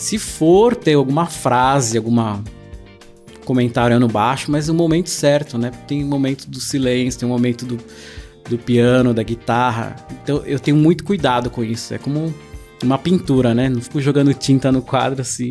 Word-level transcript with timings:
Se 0.00 0.18
for 0.18 0.74
ter 0.74 0.94
alguma 0.94 1.26
frase, 1.26 1.98
alguma 1.98 2.42
comentário 3.44 4.00
no 4.00 4.08
baixo, 4.08 4.50
mas 4.50 4.66
no 4.66 4.72
momento 4.72 5.10
certo, 5.10 5.58
né? 5.58 5.70
Tem 5.86 6.02
momento 6.02 6.48
do 6.48 6.58
silêncio, 6.58 7.20
tem 7.20 7.28
um 7.28 7.32
momento 7.32 7.66
do, 7.66 7.78
do 8.48 8.56
piano, 8.56 9.12
da 9.12 9.22
guitarra. 9.22 9.94
Então 10.22 10.38
eu 10.46 10.58
tenho 10.58 10.78
muito 10.78 11.04
cuidado 11.04 11.50
com 11.50 11.62
isso. 11.62 11.92
É 11.92 11.98
como 11.98 12.34
uma 12.82 12.96
pintura, 12.96 13.54
né? 13.54 13.68
Não 13.68 13.82
fico 13.82 14.00
jogando 14.00 14.32
tinta 14.32 14.72
no 14.72 14.80
quadro 14.80 15.20
assim. 15.20 15.50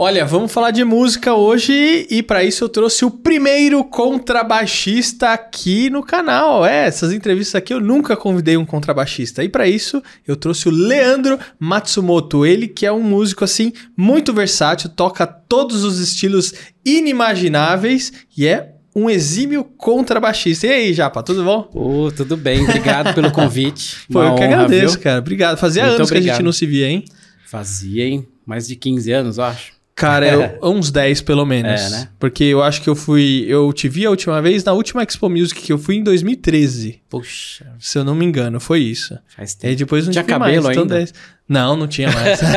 Olha, 0.00 0.24
vamos 0.24 0.52
falar 0.52 0.70
de 0.70 0.84
música 0.84 1.34
hoje 1.34 2.06
e 2.08 2.22
para 2.22 2.44
isso 2.44 2.62
eu 2.62 2.68
trouxe 2.68 3.04
o 3.04 3.10
primeiro 3.10 3.82
contrabaixista 3.82 5.32
aqui 5.32 5.90
no 5.90 6.04
canal. 6.04 6.64
É, 6.64 6.86
essas 6.86 7.12
entrevistas 7.12 7.56
aqui 7.56 7.74
eu 7.74 7.80
nunca 7.80 8.16
convidei 8.16 8.56
um 8.56 8.64
contrabaixista. 8.64 9.42
E 9.42 9.48
para 9.48 9.66
isso 9.66 10.00
eu 10.24 10.36
trouxe 10.36 10.68
o 10.68 10.70
Leandro 10.70 11.36
Matsumoto, 11.58 12.46
ele 12.46 12.68
que 12.68 12.86
é 12.86 12.92
um 12.92 13.02
músico 13.02 13.42
assim 13.42 13.72
muito 13.96 14.32
versátil, 14.32 14.88
toca 14.88 15.26
todos 15.26 15.82
os 15.82 15.98
estilos 15.98 16.54
inimagináveis 16.84 18.12
e 18.36 18.46
é 18.46 18.74
um 18.94 19.10
exímio 19.10 19.64
contrabaixista. 19.64 20.68
E 20.68 20.70
aí, 20.70 20.94
Japa, 20.94 21.24
tudo 21.24 21.42
bom? 21.42 21.68
Oh, 21.74 22.12
tudo 22.12 22.36
bem, 22.36 22.62
obrigado 22.62 23.12
pelo 23.16 23.32
convite. 23.32 23.96
Pô, 24.12 24.22
eu 24.22 24.36
que 24.36 24.44
agradeço, 24.44 24.94
viu? 24.94 25.02
cara. 25.02 25.18
Obrigado. 25.18 25.58
Fazia 25.58 25.82
Muito 25.82 25.96
anos 25.96 26.08
obrigado. 26.08 26.24
que 26.24 26.30
a 26.30 26.34
gente 26.34 26.44
não 26.44 26.52
se 26.52 26.66
via, 26.66 26.86
hein? 26.86 27.04
Fazia, 27.44 28.04
hein? 28.04 28.28
Mais 28.46 28.68
de 28.68 28.76
15 28.76 29.10
anos, 29.10 29.38
eu 29.38 29.44
acho. 29.44 29.77
Cara, 29.98 30.26
eu, 30.28 30.58
uns 30.70 30.92
10 30.92 31.22
pelo 31.22 31.44
menos. 31.44 31.80
É, 31.80 31.90
né? 31.90 32.08
Porque 32.20 32.44
eu 32.44 32.62
acho 32.62 32.80
que 32.80 32.88
eu 32.88 32.94
fui. 32.94 33.44
Eu 33.48 33.72
te 33.72 33.88
vi 33.88 34.06
a 34.06 34.10
última 34.10 34.40
vez 34.40 34.62
na 34.62 34.72
última 34.72 35.02
Expo 35.02 35.28
Music 35.28 35.60
que 35.60 35.72
eu 35.72 35.78
fui 35.78 35.96
em 35.96 36.04
2013. 36.04 37.02
Puxa. 37.10 37.66
Se 37.80 37.98
eu 37.98 38.04
não 38.04 38.14
me 38.14 38.24
engano, 38.24 38.60
foi 38.60 38.78
isso. 38.78 39.18
Faz 39.36 39.54
tempo. 39.54 39.72
E 39.72 39.76
depois 39.76 40.04
não 40.04 40.12
tinha 40.12 40.22
cabelo 40.22 40.62
mais, 40.62 40.76
então 40.76 40.84
ainda? 40.84 41.02
Então 41.02 41.12
10... 41.12 41.14
Não, 41.48 41.76
não 41.76 41.88
tinha 41.88 42.12
mais. 42.12 42.38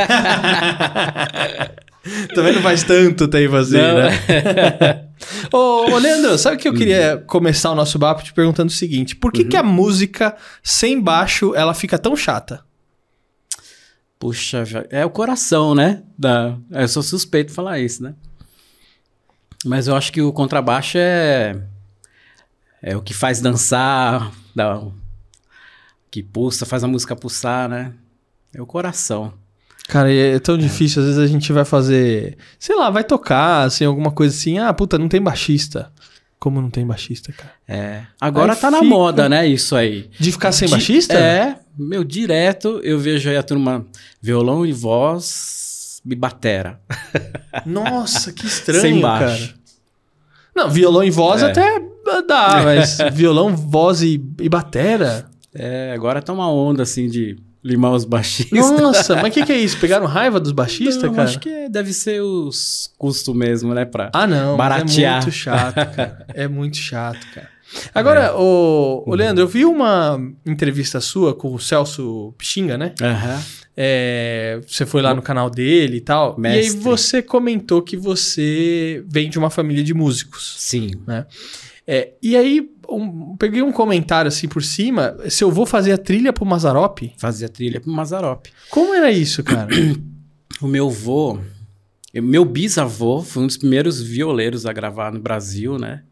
Também 2.33 2.53
não 2.53 2.61
faz 2.61 2.83
tanto 2.83 3.27
tempo 3.27 3.55
assim, 3.55 3.77
não. 3.77 3.95
né? 3.95 5.05
ô, 5.51 5.91
ô, 5.91 5.97
Leandro, 5.97 6.37
sabe 6.37 6.57
que 6.57 6.67
eu 6.67 6.73
queria 6.73 7.17
hum. 7.17 7.23
começar 7.25 7.71
o 7.71 7.75
nosso 7.75 7.97
papo 7.97 8.23
te 8.23 8.33
perguntando 8.33 8.69
o 8.69 8.73
seguinte: 8.73 9.15
por 9.15 9.31
que, 9.31 9.41
uhum. 9.43 9.49
que 9.49 9.57
a 9.57 9.63
música 9.63 10.35
sem 10.61 11.01
baixo 11.01 11.55
ela 11.55 11.73
fica 11.73 11.97
tão 11.97 12.15
chata? 12.15 12.61
Puxa, 14.21 14.63
é 14.91 15.03
o 15.03 15.09
coração, 15.09 15.73
né? 15.73 16.03
Da, 16.15 16.55
eu 16.69 16.87
sou 16.87 17.01
suspeito 17.01 17.47
de 17.47 17.55
falar 17.55 17.79
isso, 17.79 18.03
né? 18.03 18.13
Mas 19.65 19.87
eu 19.87 19.95
acho 19.95 20.11
que 20.11 20.21
o 20.21 20.31
contrabaixo 20.31 20.99
é 20.99 21.59
é 22.83 22.95
o 22.95 23.01
que 23.01 23.15
faz 23.15 23.41
dançar, 23.41 24.31
dá, 24.55 24.79
que 26.11 26.21
pulsa, 26.21 26.67
faz 26.67 26.83
a 26.83 26.87
música 26.87 27.15
pulsar, 27.15 27.67
né? 27.67 27.93
É 28.53 28.61
o 28.61 28.65
coração. 28.67 29.33
Cara, 29.87 30.13
é 30.13 30.37
tão 30.37 30.55
difícil, 30.55 31.01
às 31.01 31.07
vezes 31.07 31.19
a 31.19 31.25
gente 31.25 31.51
vai 31.51 31.65
fazer, 31.65 32.37
sei 32.59 32.75
lá, 32.75 32.91
vai 32.91 33.03
tocar, 33.03 33.63
assim, 33.63 33.85
alguma 33.85 34.11
coisa 34.11 34.35
assim, 34.35 34.59
ah, 34.59 34.71
puta, 34.71 34.99
não 34.99 35.09
tem 35.09 35.19
baixista. 35.19 35.91
Como 36.41 36.59
não 36.59 36.71
tem 36.71 36.83
baixista, 36.83 37.31
cara? 37.31 37.53
É. 37.67 38.01
Agora 38.19 38.53
aí 38.53 38.59
tá 38.59 38.71
fica... 38.71 38.81
na 38.81 38.89
moda, 38.89 39.29
né? 39.29 39.45
Isso 39.45 39.75
aí. 39.75 40.09
De 40.19 40.31
ficar 40.31 40.51
sem 40.51 40.67
De... 40.67 40.71
baixista? 40.71 41.13
É. 41.13 41.55
Meu, 41.77 42.03
direto 42.03 42.81
eu 42.83 42.97
vejo 42.97 43.29
aí 43.29 43.37
a 43.37 43.43
turma 43.43 43.85
violão 44.19 44.65
e 44.65 44.73
voz 44.73 46.01
e 46.03 46.15
batera. 46.15 46.81
Nossa, 47.63 48.33
que 48.33 48.47
estranho, 48.47 48.81
sem 48.81 48.99
baixo. 48.99 49.49
cara. 49.49 49.61
Não, 50.55 50.67
violão 50.67 51.03
e 51.03 51.11
voz 51.11 51.43
é. 51.43 51.51
até 51.51 51.79
dá, 52.27 52.63
mas 52.63 52.97
violão, 53.13 53.55
voz 53.55 54.01
e, 54.01 54.19
e 54.39 54.49
batera? 54.49 55.29
É, 55.53 55.91
agora 55.93 56.23
tá 56.23 56.33
uma 56.33 56.51
onda 56.51 56.81
assim 56.81 57.07
de 57.07 57.37
limar 57.63 57.91
os 57.91 58.05
baixistas. 58.05 58.59
Nossa, 58.71 59.15
mas 59.15 59.27
o 59.27 59.31
que, 59.33 59.45
que, 59.45 59.51
é 59.51 59.57
isso? 59.57 59.77
Pegaram 59.79 60.05
raiva 60.05 60.39
dos 60.39 60.51
baixistas, 60.51 61.03
não, 61.03 61.13
cara? 61.13 61.27
Acho 61.27 61.39
que 61.39 61.49
é, 61.49 61.69
deve 61.69 61.93
ser 61.93 62.21
os 62.21 62.91
custos 62.97 63.35
mesmo, 63.35 63.73
né? 63.73 63.85
Pra 63.85 64.09
ah, 64.13 64.27
não. 64.27 64.57
baratear. 64.57 65.13
É 65.13 65.21
muito 65.21 65.31
chato, 65.31 65.75
cara. 65.95 66.25
é 66.33 66.47
muito 66.47 66.77
chato, 66.77 67.27
cara. 67.33 67.49
Agora, 67.95 68.21
é. 68.25 68.31
o, 68.33 69.03
o 69.05 69.15
Leandro, 69.15 69.43
eu 69.43 69.47
vi 69.47 69.65
uma 69.65 70.19
entrevista 70.45 70.99
sua 70.99 71.33
com 71.33 71.53
o 71.53 71.59
Celso 71.59 72.33
Pixinga, 72.37 72.77
né? 72.77 72.93
Uhum. 73.01 73.43
É, 73.75 74.59
você 74.67 74.85
foi 74.85 75.01
lá 75.01 75.13
no 75.13 75.21
canal 75.21 75.49
dele 75.49 75.97
e 75.97 76.01
tal. 76.01 76.37
Mestre. 76.37 76.61
E 76.61 76.63
aí 76.63 76.83
você 76.83 77.21
comentou 77.21 77.81
que 77.81 77.95
você 77.95 79.03
vem 79.07 79.29
de 79.29 79.39
uma 79.39 79.49
família 79.49 79.83
de 79.83 79.93
músicos. 79.93 80.55
Sim. 80.57 80.91
Né? 81.07 81.25
É, 81.87 82.13
e 82.21 82.37
aí, 82.37 82.69
um, 82.89 83.35
peguei 83.37 83.61
um 83.61 83.71
comentário 83.71 84.29
assim 84.29 84.47
por 84.47 84.63
cima. 84.63 85.17
Se 85.29 85.43
eu 85.43 85.51
vou 85.51 85.65
fazer 85.65 85.93
a 85.93 85.97
trilha 85.97 86.31
pro 86.31 86.45
Mazarop? 86.45 86.99
Fazer 87.17 87.45
a 87.45 87.49
trilha 87.49 87.79
pro 87.81 87.91
Mazarop. 87.91 88.47
Como 88.69 88.93
era 88.93 89.11
isso, 89.11 89.43
cara? 89.43 89.69
o 90.61 90.67
meu 90.67 90.89
vô, 90.89 91.39
meu 92.13 92.45
bisavô 92.45 93.21
foi 93.21 93.43
um 93.43 93.47
dos 93.47 93.57
primeiros 93.57 94.01
violeiros 94.01 94.65
a 94.65 94.73
gravar 94.73 95.11
no 95.11 95.19
Brasil, 95.19 95.77
né? 95.77 96.03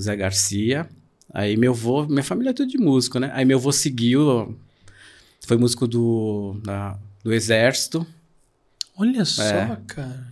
Zé 0.00 0.16
Garcia. 0.16 0.88
Aí 1.32 1.56
meu 1.56 1.74
vô, 1.74 2.06
minha 2.06 2.24
família 2.24 2.50
é 2.50 2.54
tudo 2.54 2.70
de 2.70 2.78
músico, 2.78 3.18
né? 3.18 3.30
Aí 3.34 3.44
meu 3.44 3.58
vô 3.58 3.70
seguiu, 3.70 4.58
foi 5.46 5.56
músico 5.56 5.86
do, 5.86 6.60
da, 6.64 6.98
do 7.22 7.32
Exército. 7.32 8.06
Olha 8.96 9.24
só, 9.24 9.42
é. 9.42 9.78
cara. 9.86 10.26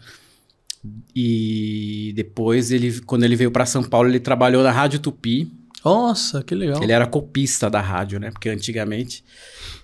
E 1.15 2.13
depois, 2.15 2.71
ele, 2.71 3.01
quando 3.01 3.25
ele 3.25 3.37
veio 3.37 3.51
para 3.51 3.65
São 3.65 3.83
Paulo, 3.83 4.09
ele 4.09 4.21
trabalhou 4.21 4.63
na 4.63 4.71
Rádio 4.71 4.99
Tupi. 4.99 5.51
Nossa, 5.85 6.43
que 6.43 6.55
legal. 6.55 6.83
Ele 6.83 6.93
era 6.93 7.07
copista 7.07 7.71
da 7.71 7.81
rádio, 7.81 8.19
né? 8.19 8.31
Porque 8.31 8.49
antigamente 8.49 9.25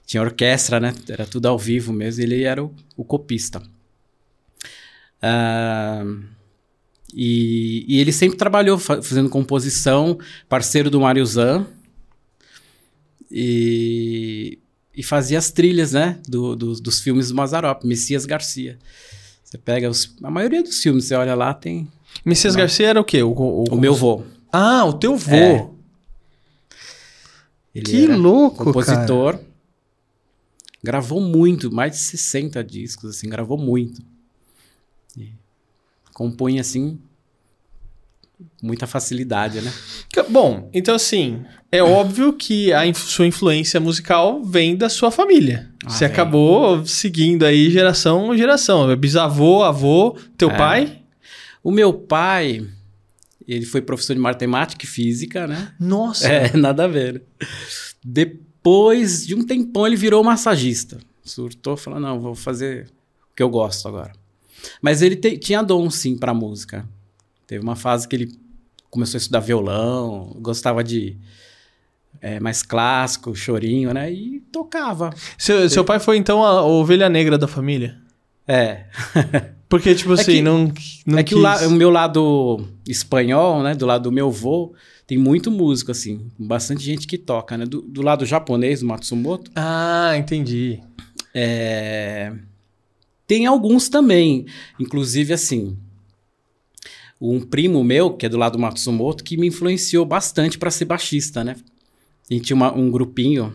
tinha 0.05 0.23
orquestra, 0.23 0.81
né? 0.81 0.95
Era 1.09 1.25
tudo 1.25 1.47
ao 1.47 1.59
vivo 1.59 1.93
mesmo. 1.93 2.23
Ele 2.23 2.43
era 2.43 2.63
o, 2.63 2.75
o 2.97 3.05
copista. 3.05 3.63
Uh, 5.23 6.25
e, 7.15 7.85
e, 7.87 8.01
ele 8.01 8.13
sempre 8.13 8.37
trabalhou 8.37 8.79
fazendo 8.79 9.29
composição, 9.31 10.19
parceiro 10.49 10.91
do 10.91 11.01
Mário 11.01 11.25
Zan. 11.25 11.67
E, 13.31 14.59
e 14.95 15.03
fazia 15.03 15.39
as 15.39 15.51
trilhas, 15.51 15.93
né? 15.93 16.19
Do, 16.27 16.57
do, 16.57 16.75
dos 16.75 17.01
filmes 17.01 17.29
do 17.29 17.35
Mazarop, 17.35 17.85
Messias 17.85 18.27
Garcia. 18.27 18.79
Você 19.53 19.59
pega 19.59 19.91
os, 19.91 20.17
a 20.23 20.31
maioria 20.31 20.63
dos 20.63 20.83
filmes, 20.83 21.05
você 21.05 21.15
olha 21.15 21.35
lá, 21.35 21.53
tem. 21.53 21.87
Messias 22.25 22.57
Garcia 22.57 22.89
era 22.89 22.99
o 22.99 23.05
quê? 23.05 23.23
O, 23.23 23.33
o, 23.33 23.65
o 23.65 23.77
meu 23.77 23.95
vô. 23.95 24.23
Ah, 24.51 24.83
o 24.87 24.95
teu 24.95 25.15
vô. 25.15 25.37
É. 25.37 25.69
Ele 27.75 27.85
que 27.85 28.07
louco, 28.07 28.65
compositor. 28.65 29.35
Cara. 29.35 29.47
Gravou 30.83 31.21
muito, 31.21 31.71
mais 31.71 31.93
de 31.93 31.99
60 31.99 32.65
discos, 32.65 33.11
assim, 33.11 33.29
gravou 33.29 33.59
muito. 33.59 34.03
E 35.19 35.35
compõe 36.15 36.59
assim 36.59 36.99
muita 38.63 38.87
facilidade, 38.87 39.61
né? 39.61 39.73
Bom, 40.29 40.71
então 40.73 40.95
assim, 40.95 41.45
é 41.71 41.83
óbvio 41.83 42.33
que 42.33 42.73
a 42.73 42.93
sua 42.95 43.27
influência 43.27 43.81
musical 43.81 44.43
vem 44.43 44.77
da 44.77 44.89
sua 44.89 45.11
família. 45.11 45.71
Ah, 45.85 45.91
Você 45.91 46.05
acabou 46.05 46.85
seguindo 46.87 47.45
aí 47.45 47.71
geração 47.71 48.37
geração. 48.37 48.95
Bisavô, 48.97 49.63
avô, 49.63 50.17
teu 50.37 50.51
é. 50.51 50.57
pai? 50.57 51.03
O 51.63 51.71
meu 51.71 51.93
pai, 51.93 52.67
ele 53.47 53.65
foi 53.65 53.81
professor 53.81 54.15
de 54.15 54.21
matemática 54.21 54.85
e 54.85 54.89
física, 54.89 55.47
né? 55.47 55.73
Nossa! 55.79 56.29
É, 56.29 56.55
nada 56.57 56.85
a 56.85 56.89
ver. 56.89 57.23
Depois 58.05 59.27
de 59.27 59.35
um 59.35 59.45
tempão, 59.45 59.87
ele 59.87 59.97
virou 59.97 60.23
massagista. 60.25 60.99
Surtou, 61.25 61.77
falou, 61.77 62.01
não, 62.01 62.21
vou 62.21 62.35
fazer 62.35 62.87
o 63.31 63.37
que 63.37 63.43
eu 63.43 63.49
gosto 63.49 63.87
agora. 63.87 64.13
Mas 64.81 65.03
ele 65.03 65.17
te, 65.17 65.39
tinha 65.39 65.63
dom, 65.63 65.89
sim, 65.91 66.17
para 66.17 66.35
música. 66.35 66.89
Teve 67.47 67.63
uma 67.63 67.77
fase 67.77 68.07
que 68.09 68.17
ele 68.17 68.43
começou 68.91 69.17
a 69.17 69.21
estudar 69.21 69.41
violão, 69.41 70.37
gostava 70.41 70.85
de 70.85 71.17
é, 72.21 72.39
mais 72.39 72.63
clássico, 72.63 73.35
chorinho, 73.35 73.93
né? 73.93 74.13
E 74.13 74.41
tocava. 74.53 75.11
Seu, 75.39 75.69
seu 75.69 75.85
pai 75.85 75.99
foi 75.99 76.19
então 76.19 76.45
a 76.45 76.63
ovelha 76.63 77.09
negra 77.09 77.39
da 77.39 77.49
família? 77.49 77.99
É. 78.47 78.85
Porque, 79.69 79.95
tipo 79.95 80.11
é 80.11 80.21
assim, 80.21 80.33
é 80.33 80.35
que, 80.35 80.43
não, 80.43 80.73
não. 81.07 81.19
É 81.19 81.23
que 81.23 81.35
o, 81.35 81.39
la, 81.39 81.67
o, 81.67 81.71
meu 81.71 81.89
lado 81.89 82.69
espanhol, 82.87 83.63
né? 83.63 83.75
Do 83.75 83.87
lado 83.87 84.05
do 84.05 84.13
meu 84.13 84.29
avô, 84.29 84.75
tem 85.07 85.17
muito 85.17 85.51
músico, 85.51 85.91
assim. 85.91 86.27
Bastante 86.39 86.85
gente 86.85 87.07
que 87.07 87.17
toca, 87.17 87.57
né? 87.57 87.65
Do, 87.65 87.81
do 87.81 88.03
lado 88.03 88.27
japonês, 88.27 88.81
do 88.81 88.87
Matsumoto. 88.87 89.51
Ah, 89.57 90.13
entendi. 90.17 90.81
É... 91.35 92.33
Tem 93.27 93.47
alguns 93.47 93.89
também. 93.89 94.45
Inclusive, 94.79 95.33
assim 95.33 95.79
um 97.31 97.41
primo 97.41 97.85
meu, 97.85 98.15
que 98.15 98.27
é 98.27 98.29
do 98.29 98.37
lado 98.37 98.53
do 98.53 98.59
Matsumoto, 98.59 99.23
que 99.23 99.37
me 99.37 99.47
influenciou 99.47 100.05
bastante 100.05 100.59
para 100.59 100.71
ser 100.71 100.87
baixista, 100.87 101.45
né? 101.45 101.57
A 102.31 102.35
gente 102.35 102.47
tinha 102.47 102.57
uma, 102.57 102.73
um 102.75 102.91
grupinho 102.91 103.55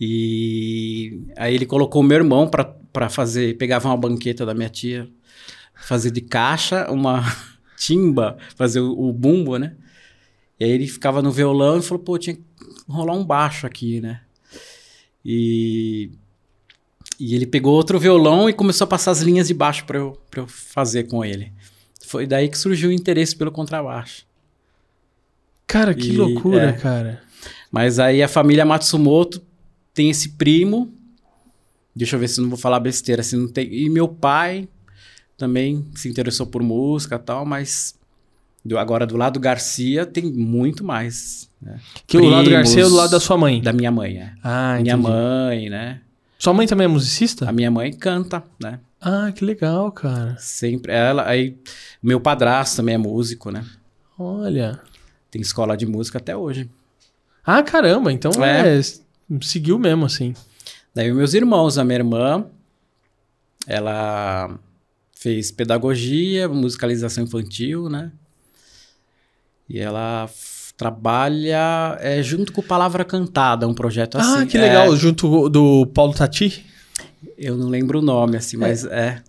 e 0.00 1.20
aí 1.36 1.54
ele 1.54 1.66
colocou 1.66 2.02
meu 2.02 2.16
irmão 2.16 2.48
para 2.48 3.10
fazer, 3.10 3.58
pegava 3.58 3.88
uma 3.88 3.96
banqueta 3.96 4.46
da 4.46 4.54
minha 4.54 4.70
tia 4.70 5.08
fazer 5.80 6.10
de 6.10 6.20
caixa 6.20 6.90
uma 6.90 7.22
timba, 7.76 8.36
fazer 8.56 8.80
o, 8.80 9.08
o 9.08 9.12
bumbo, 9.12 9.58
né? 9.58 9.74
E 10.58 10.64
aí 10.64 10.70
ele 10.70 10.86
ficava 10.86 11.22
no 11.22 11.32
violão 11.32 11.78
e 11.78 11.82
falou, 11.82 12.02
pô, 12.02 12.18
tinha 12.18 12.36
que 12.36 12.42
rolar 12.86 13.14
um 13.14 13.24
baixo 13.24 13.66
aqui, 13.66 14.00
né? 14.00 14.20
E, 15.24 16.10
e 17.18 17.34
ele 17.34 17.46
pegou 17.46 17.74
outro 17.74 17.98
violão 17.98 18.48
e 18.48 18.52
começou 18.52 18.84
a 18.84 18.88
passar 18.88 19.10
as 19.10 19.20
linhas 19.20 19.48
de 19.48 19.54
baixo 19.54 19.84
para 19.86 19.98
eu, 19.98 20.20
eu 20.36 20.46
fazer 20.46 21.04
com 21.04 21.24
ele. 21.24 21.52
Foi 22.10 22.26
daí 22.26 22.48
que 22.48 22.58
surgiu 22.58 22.90
o 22.90 22.92
interesse 22.92 23.36
pelo 23.36 23.52
contrabaixo. 23.52 24.26
Cara, 25.64 25.94
que 25.94 26.08
E, 26.08 26.16
loucura, 26.16 26.70
é. 26.70 26.72
cara. 26.72 27.22
Mas 27.70 28.00
aí 28.00 28.20
a 28.20 28.26
família 28.26 28.64
Matsumoto 28.64 29.40
tem 29.94 30.10
esse 30.10 30.30
primo. 30.30 30.92
Deixa 31.94 32.16
eu 32.16 32.20
ver 32.20 32.26
se 32.26 32.40
não 32.40 32.48
vou 32.48 32.58
falar 32.58 32.80
besteira. 32.80 33.22
Se 33.22 33.36
não 33.36 33.46
tem, 33.46 33.72
e 33.72 33.88
meu 33.88 34.08
pai 34.08 34.68
também 35.36 35.86
se 35.94 36.08
interessou 36.08 36.46
por 36.48 36.64
música 36.64 37.14
e 37.14 37.18
tal, 37.20 37.46
mas 37.46 37.94
do- 38.64 38.76
agora 38.76 39.06
do 39.06 39.16
lado 39.16 39.38
Garcia 39.38 40.04
tem 40.04 40.24
muito 40.24 40.82
mais. 40.82 41.48
né? 41.62 41.78
Que 42.08 42.18
o 42.18 42.24
lado 42.28 42.46
do 42.46 42.50
Garcia 42.50 42.80
é 42.80 42.82
do 42.82 42.86
Primos 42.86 42.98
lado 42.98 43.10
da 43.12 43.20
sua 43.20 43.36
mãe. 43.38 43.62
Da 43.62 43.72
minha 43.72 43.92
mãe, 43.92 44.18
é. 44.18 44.32
Ah, 44.42 44.78
minha 44.82 44.94
entendi. 44.94 45.08
mãe, 45.08 45.70
né? 45.70 46.00
Sua 46.40 46.52
mãe 46.52 46.66
também 46.66 46.86
é 46.86 46.88
musicista? 46.88 47.48
A 47.48 47.52
minha 47.52 47.70
mãe 47.70 47.92
canta, 47.92 48.42
né? 48.60 48.80
Ah, 49.00 49.32
que 49.34 49.44
legal, 49.44 49.90
cara. 49.92 50.36
Sempre. 50.38 50.92
Ela, 50.92 51.26
aí, 51.26 51.56
meu 52.02 52.20
padrasto 52.20 52.76
também 52.76 52.94
é 52.94 52.98
músico, 52.98 53.50
né? 53.50 53.64
Olha. 54.18 54.80
Tem 55.30 55.40
escola 55.40 55.76
de 55.76 55.86
música 55.86 56.18
até 56.18 56.36
hoje. 56.36 56.68
Ah, 57.44 57.62
caramba, 57.62 58.12
então 58.12 58.30
É. 58.44 58.78
é, 58.78 58.80
seguiu 59.40 59.78
mesmo, 59.78 60.04
assim. 60.04 60.34
Daí 60.94 61.10
meus 61.12 61.32
irmãos, 61.34 61.78
a 61.78 61.84
minha 61.84 61.98
irmã, 62.00 62.44
ela 63.66 64.58
fez 65.16 65.50
pedagogia, 65.50 66.48
musicalização 66.48 67.24
infantil, 67.24 67.88
né? 67.88 68.10
E 69.68 69.78
ela 69.78 70.28
trabalha 70.76 71.96
é, 72.00 72.22
junto 72.22 72.52
com 72.52 72.62
Palavra 72.62 73.04
Cantada, 73.04 73.68
um 73.68 73.74
projeto 73.74 74.18
assim. 74.18 74.42
ah, 74.42 74.46
que 74.46 74.58
É, 74.58 74.60
legal, 74.62 74.96
junto 74.96 75.48
do 75.48 75.86
Paulo 75.86 76.12
Tati. 76.14 76.66
Eu 77.36 77.56
não 77.56 77.68
lembro 77.68 77.98
o 77.98 78.02
nome, 78.02 78.36
assim, 78.36 78.56
mas 78.56 78.84
é. 78.84 79.22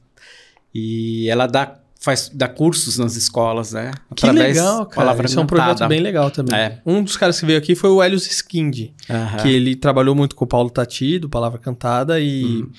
E 0.73 1.27
ela 1.29 1.47
dá, 1.47 1.75
faz, 1.99 2.31
dá 2.33 2.47
cursos 2.47 2.97
nas 2.97 3.15
escolas, 3.15 3.73
né? 3.73 3.91
Que 4.15 4.29
legal, 4.31 4.85
cara. 4.85 4.95
Palavra 5.05 5.25
Isso 5.27 5.39
é 5.39 5.43
um 5.43 5.45
projeto 5.45 5.87
bem 5.87 5.99
legal 5.99 6.31
também. 6.31 6.55
É. 6.57 6.81
Um 6.85 7.03
dos 7.03 7.17
caras 7.17 7.39
que 7.39 7.45
veio 7.45 7.57
aqui 7.59 7.75
foi 7.75 7.89
o 7.89 8.01
Helios 8.01 8.25
Skind, 8.27 8.89
Aham. 9.09 9.37
que 9.37 9.49
ele 9.49 9.75
trabalhou 9.75 10.15
muito 10.15 10.35
com 10.35 10.45
o 10.45 10.47
Paulo 10.47 10.69
Tati, 10.69 11.19
do 11.19 11.29
Palavra 11.29 11.59
Cantada, 11.59 12.19
e 12.19 12.43
Uhum. 12.43 12.71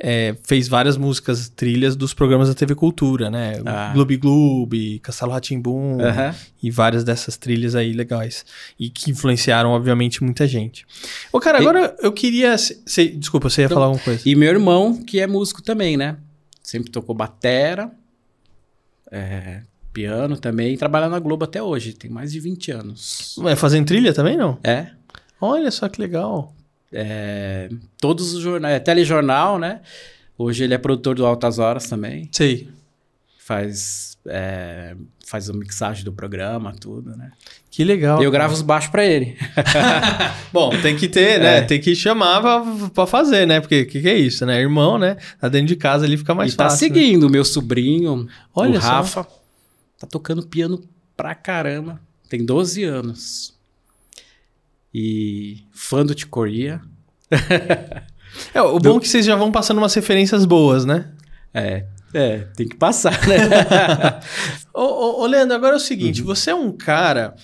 É, 0.00 0.36
fez 0.44 0.68
várias 0.68 0.96
músicas, 0.96 1.48
trilhas 1.48 1.96
dos 1.96 2.14
programas 2.14 2.48
da 2.48 2.54
TV 2.54 2.74
Cultura, 2.74 3.30
né? 3.30 3.60
Ah. 3.66 3.90
Gloob 3.92 4.16
Gloob, 4.16 4.98
Castelo 5.00 5.32
Ratimbum, 5.32 6.00
Aham. 6.00 6.34
e 6.62 6.70
várias 6.70 7.02
dessas 7.02 7.36
trilhas 7.36 7.74
aí 7.74 7.92
legais. 7.92 8.44
E 8.78 8.88
que 8.90 9.10
influenciaram, 9.10 9.70
obviamente, 9.70 10.22
muita 10.22 10.46
gente. 10.46 10.86
Ô, 11.32 11.40
cara, 11.40 11.58
E- 11.58 11.62
agora 11.62 11.96
eu 12.00 12.12
queria... 12.12 12.56
se- 12.58 12.80
desculpa, 13.16 13.50
você 13.50 13.62
ia 13.62 13.64
Então, 13.66 13.74
falar 13.76 13.86
alguma 13.86 14.02
coisa. 14.04 14.22
E 14.24 14.34
meu 14.36 14.48
irmão, 14.50 15.02
que 15.02 15.18
é 15.18 15.26
músico 15.26 15.60
também, 15.62 15.96
né? 15.96 16.16
Sempre 16.62 16.90
tocou 16.92 17.14
batera, 17.14 17.90
é, 19.10 19.62
piano 19.92 20.36
também, 20.36 20.74
e 20.74 20.76
trabalha 20.78 21.08
na 21.08 21.18
Globo 21.18 21.44
até 21.44 21.62
hoje, 21.62 21.92
tem 21.92 22.10
mais 22.10 22.30
de 22.32 22.40
20 22.40 22.70
anos. 22.70 23.34
Vai 23.38 23.56
fazendo 23.56 23.86
trilha 23.86 24.12
também, 24.12 24.36
não? 24.36 24.58
É, 24.62 24.88
Olha 25.40 25.70
só 25.70 25.88
que 25.88 26.00
legal. 26.00 26.52
É, 26.92 27.68
todos 28.00 28.32
os 28.34 28.40
jornais, 28.40 28.76
é 28.76 28.80
telejornal, 28.80 29.58
né? 29.58 29.80
Hoje 30.36 30.64
ele 30.64 30.74
é 30.74 30.78
produtor 30.78 31.16
do 31.16 31.26
Altas 31.26 31.58
Horas 31.58 31.88
também, 31.88 32.28
Sei. 32.32 32.68
faz, 33.38 34.16
é, 34.26 34.94
faz 35.26 35.50
a 35.50 35.52
mixagem 35.52 36.04
do 36.04 36.12
programa, 36.12 36.72
tudo, 36.80 37.16
né? 37.16 37.32
Que 37.70 37.84
legal. 37.84 38.22
Eu 38.22 38.30
gravo 38.30 38.54
os 38.54 38.62
baixos 38.62 38.90
pra 38.90 39.04
ele. 39.04 39.36
Bom, 40.52 40.70
tem 40.80 40.96
que 40.96 41.08
ter, 41.08 41.40
né? 41.40 41.58
É. 41.58 41.60
Tem 41.62 41.80
que 41.80 41.94
chamar 41.94 42.40
pra, 42.40 42.64
pra 42.90 43.06
fazer, 43.06 43.46
né? 43.46 43.60
Porque 43.60 43.82
o 43.82 43.86
que, 43.86 44.00
que 44.00 44.08
é 44.08 44.16
isso, 44.16 44.46
né? 44.46 44.60
Irmão, 44.60 44.98
né? 44.98 45.16
Tá 45.40 45.48
dentro 45.48 45.68
de 45.68 45.76
casa 45.76 46.04
ali 46.04 46.16
fica 46.16 46.34
mais 46.34 46.52
e 46.52 46.56
tá 46.56 46.64
fácil. 46.70 46.88
né? 46.88 46.94
seguindo 46.94 47.24
o 47.24 47.30
meu 47.30 47.44
sobrinho, 47.44 48.26
Olha 48.54 48.78
o 48.78 48.82
só. 48.82 48.88
Rafa, 48.88 49.26
tá 49.98 50.06
tocando 50.06 50.46
piano 50.46 50.82
pra 51.16 51.34
caramba, 51.34 52.00
tem 52.28 52.44
12 52.44 52.84
anos. 52.84 53.57
E 54.92 55.64
fã 55.72 56.04
do 56.04 56.14
Ticoria. 56.14 56.80
É, 58.52 58.60
o 58.60 58.78
bom 58.78 58.98
é 58.98 59.00
que 59.00 59.08
vocês 59.08 59.24
já 59.24 59.34
vão 59.34 59.50
passando 59.50 59.78
umas 59.78 59.94
referências 59.94 60.44
boas, 60.44 60.84
né? 60.84 61.10
É, 61.52 61.86
é, 62.12 62.38
tem 62.56 62.68
que 62.68 62.76
passar, 62.76 63.18
né? 63.26 64.20
Ô, 64.72 64.82
ô, 64.82 65.22
ô, 65.22 65.26
Leandro, 65.26 65.56
agora 65.56 65.74
é 65.74 65.76
o 65.76 65.80
seguinte: 65.80 66.20
Uhum. 66.20 66.26
você 66.26 66.50
é 66.50 66.54
um 66.54 66.70
cara 66.70 67.34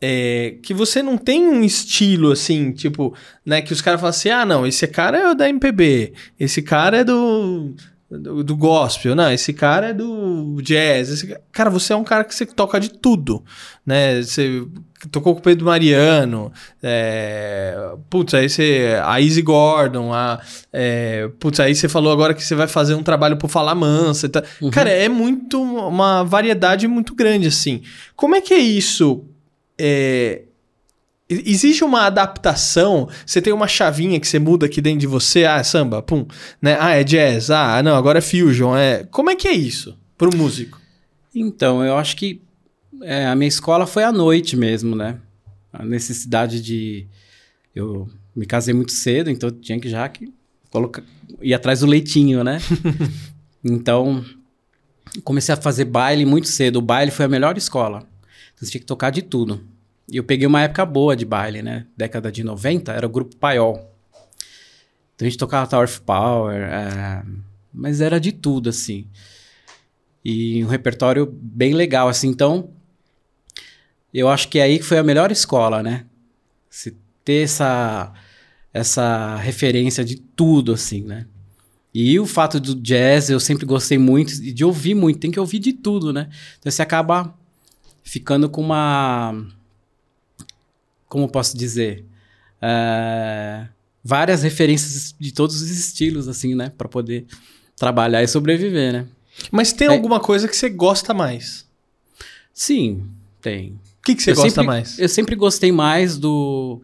é, 0.00 0.56
que 0.62 0.74
você 0.74 1.02
não 1.02 1.16
tem 1.16 1.46
um 1.46 1.62
estilo 1.64 2.30
assim, 2.30 2.72
tipo, 2.72 3.14
né? 3.44 3.62
Que 3.62 3.72
os 3.72 3.80
caras 3.80 4.00
falam 4.00 4.10
assim: 4.10 4.28
ah, 4.28 4.44
não, 4.44 4.66
esse 4.66 4.86
cara 4.86 5.18
é 5.18 5.30
o 5.30 5.34
da 5.34 5.48
MPB, 5.48 6.12
esse 6.38 6.60
cara 6.60 6.98
é 6.98 7.04
do. 7.04 7.74
Do, 8.08 8.44
do 8.44 8.56
gospel, 8.56 9.16
não, 9.16 9.32
esse 9.32 9.52
cara 9.52 9.88
é 9.88 9.92
do 9.92 10.60
jazz. 10.62 11.08
esse 11.08 11.26
ca- 11.26 11.40
cara, 11.50 11.68
você 11.70 11.92
é 11.92 11.96
um 11.96 12.04
cara 12.04 12.22
que 12.22 12.32
você 12.32 12.46
toca 12.46 12.78
de 12.78 12.88
tudo, 12.88 13.44
né? 13.84 14.22
Você 14.22 14.64
tocou 15.10 15.34
com 15.34 15.40
o 15.40 15.42
Pedro 15.42 15.66
Mariano, 15.66 16.52
é, 16.80 17.76
putz, 18.08 18.32
aí 18.34 18.48
você. 18.48 18.96
A 19.02 19.20
Easy 19.20 19.42
Gordon, 19.42 20.12
a. 20.14 20.40
É, 20.72 21.28
putz, 21.40 21.58
aí 21.58 21.74
você 21.74 21.88
falou 21.88 22.12
agora 22.12 22.32
que 22.32 22.44
você 22.44 22.54
vai 22.54 22.68
fazer 22.68 22.94
um 22.94 23.02
trabalho 23.02 23.36
pro 23.36 23.48
Fala 23.48 23.74
Mansa. 23.74 24.28
tal. 24.28 24.42
Uhum. 24.62 24.70
Cara, 24.70 24.88
é 24.88 25.08
muito. 25.08 25.60
Uma 25.60 26.22
variedade 26.22 26.86
muito 26.86 27.12
grande, 27.12 27.48
assim. 27.48 27.82
Como 28.14 28.36
é 28.36 28.40
que 28.40 28.54
é 28.54 28.58
isso? 28.58 29.24
É, 29.76 30.42
e- 31.28 31.50
Existe 31.50 31.84
uma 31.84 32.02
adaptação? 32.02 33.08
Você 33.24 33.40
tem 33.42 33.52
uma 33.52 33.68
chavinha 33.68 34.18
que 34.20 34.26
você 34.28 34.38
muda 34.38 34.66
aqui 34.66 34.80
dentro 34.80 35.00
de 35.00 35.06
você? 35.06 35.44
Ah, 35.44 35.58
é 35.58 35.62
samba, 35.62 36.02
pum. 36.02 36.26
Né? 36.60 36.76
Ah, 36.80 36.94
é 36.94 37.04
jazz. 37.04 37.50
Ah, 37.50 37.82
não, 37.82 37.96
agora 37.96 38.18
é 38.18 38.22
fusion. 38.22 38.76
É... 38.76 39.04
Como 39.04 39.30
é 39.30 39.36
que 39.36 39.48
é 39.48 39.52
isso 39.52 39.98
pro 40.16 40.34
músico? 40.36 40.80
Então, 41.34 41.84
eu 41.84 41.96
acho 41.96 42.16
que 42.16 42.40
é, 43.02 43.26
a 43.26 43.34
minha 43.34 43.48
escola 43.48 43.86
foi 43.86 44.04
à 44.04 44.12
noite 44.12 44.56
mesmo, 44.56 44.96
né? 44.96 45.18
A 45.72 45.84
necessidade 45.84 46.62
de. 46.62 47.06
Eu 47.74 48.08
me 48.34 48.46
casei 48.46 48.72
muito 48.72 48.92
cedo, 48.92 49.30
então 49.30 49.50
eu 49.50 49.54
tinha 49.54 49.78
que 49.78 49.88
já 49.88 50.08
que 50.08 50.32
colocar, 50.70 51.02
ir 51.42 51.52
atrás 51.52 51.80
do 51.80 51.86
leitinho, 51.86 52.42
né? 52.42 52.58
então, 53.62 54.24
comecei 55.24 55.54
a 55.54 55.58
fazer 55.58 55.84
baile 55.84 56.24
muito 56.24 56.48
cedo. 56.48 56.76
O 56.76 56.82
baile 56.82 57.10
foi 57.10 57.26
a 57.26 57.28
melhor 57.28 57.58
escola. 57.58 57.98
Então, 57.98 58.64
você 58.64 58.70
tinha 58.70 58.80
que 58.80 58.86
tocar 58.86 59.10
de 59.10 59.22
tudo. 59.22 59.60
E 60.08 60.16
eu 60.16 60.24
peguei 60.24 60.46
uma 60.46 60.62
época 60.62 60.84
boa 60.86 61.16
de 61.16 61.24
baile, 61.24 61.62
né? 61.62 61.86
Década 61.96 62.30
de 62.30 62.44
90, 62.44 62.92
era 62.92 63.06
o 63.06 63.10
grupo 63.10 63.36
Paiol. 63.36 63.74
Então 65.14 65.26
a 65.26 65.30
gente 65.30 65.38
tocava 65.38 65.68
Tower 65.68 65.84
of 65.84 66.00
Power, 66.02 66.56
é, 66.56 67.22
mas 67.72 68.00
era 68.00 68.20
de 68.20 68.32
tudo, 68.32 68.68
assim 68.68 69.08
e 70.28 70.64
um 70.64 70.66
repertório 70.66 71.24
bem 71.40 71.72
legal, 71.72 72.08
assim. 72.08 72.26
Então, 72.26 72.70
eu 74.12 74.28
acho 74.28 74.48
que 74.48 74.58
é 74.58 74.62
aí 74.62 74.80
que 74.80 74.84
foi 74.84 74.98
a 74.98 75.04
melhor 75.04 75.30
escola, 75.30 75.84
né? 75.84 76.04
Se 76.68 76.96
ter 77.24 77.44
essa, 77.44 78.12
essa 78.74 79.36
referência 79.36 80.04
de 80.04 80.16
tudo, 80.16 80.72
assim, 80.72 81.02
né? 81.02 81.26
E 81.94 82.18
o 82.18 82.26
fato 82.26 82.58
do 82.58 82.74
jazz, 82.74 83.30
eu 83.30 83.38
sempre 83.38 83.64
gostei 83.64 83.98
muito 83.98 84.32
e 84.42 84.52
de 84.52 84.64
ouvir 84.64 84.96
muito, 84.96 85.20
tem 85.20 85.30
que 85.30 85.38
ouvir 85.38 85.60
de 85.60 85.72
tudo, 85.72 86.12
né? 86.12 86.28
Então 86.58 86.72
você 86.72 86.82
acaba 86.82 87.32
ficando 88.02 88.48
com 88.48 88.62
uma. 88.62 89.46
Como 91.16 91.30
posso 91.30 91.56
dizer? 91.56 92.04
É, 92.60 93.66
várias 94.04 94.42
referências 94.42 95.14
de 95.18 95.32
todos 95.32 95.62
os 95.62 95.70
estilos, 95.70 96.28
assim, 96.28 96.54
né? 96.54 96.70
Pra 96.76 96.86
poder 96.86 97.24
trabalhar 97.74 98.22
e 98.22 98.28
sobreviver, 98.28 98.92
né? 98.92 99.06
Mas 99.50 99.72
tem 99.72 99.88
É. 99.88 99.90
alguma 99.92 100.20
coisa 100.20 100.46
que 100.46 100.54
você 100.54 100.68
gosta 100.68 101.14
mais? 101.14 101.66
Sim, 102.52 103.02
tem. 103.40 103.70
O 103.98 104.04
que, 104.04 104.14
que 104.14 104.22
você 104.22 104.32
Eu 104.32 104.34
gosta 104.34 104.50
sempre- 104.50 104.66
mais? 104.66 104.98
Eu 104.98 105.08
sempre 105.08 105.34
gostei 105.36 105.72
mais 105.72 106.18
do 106.18 106.82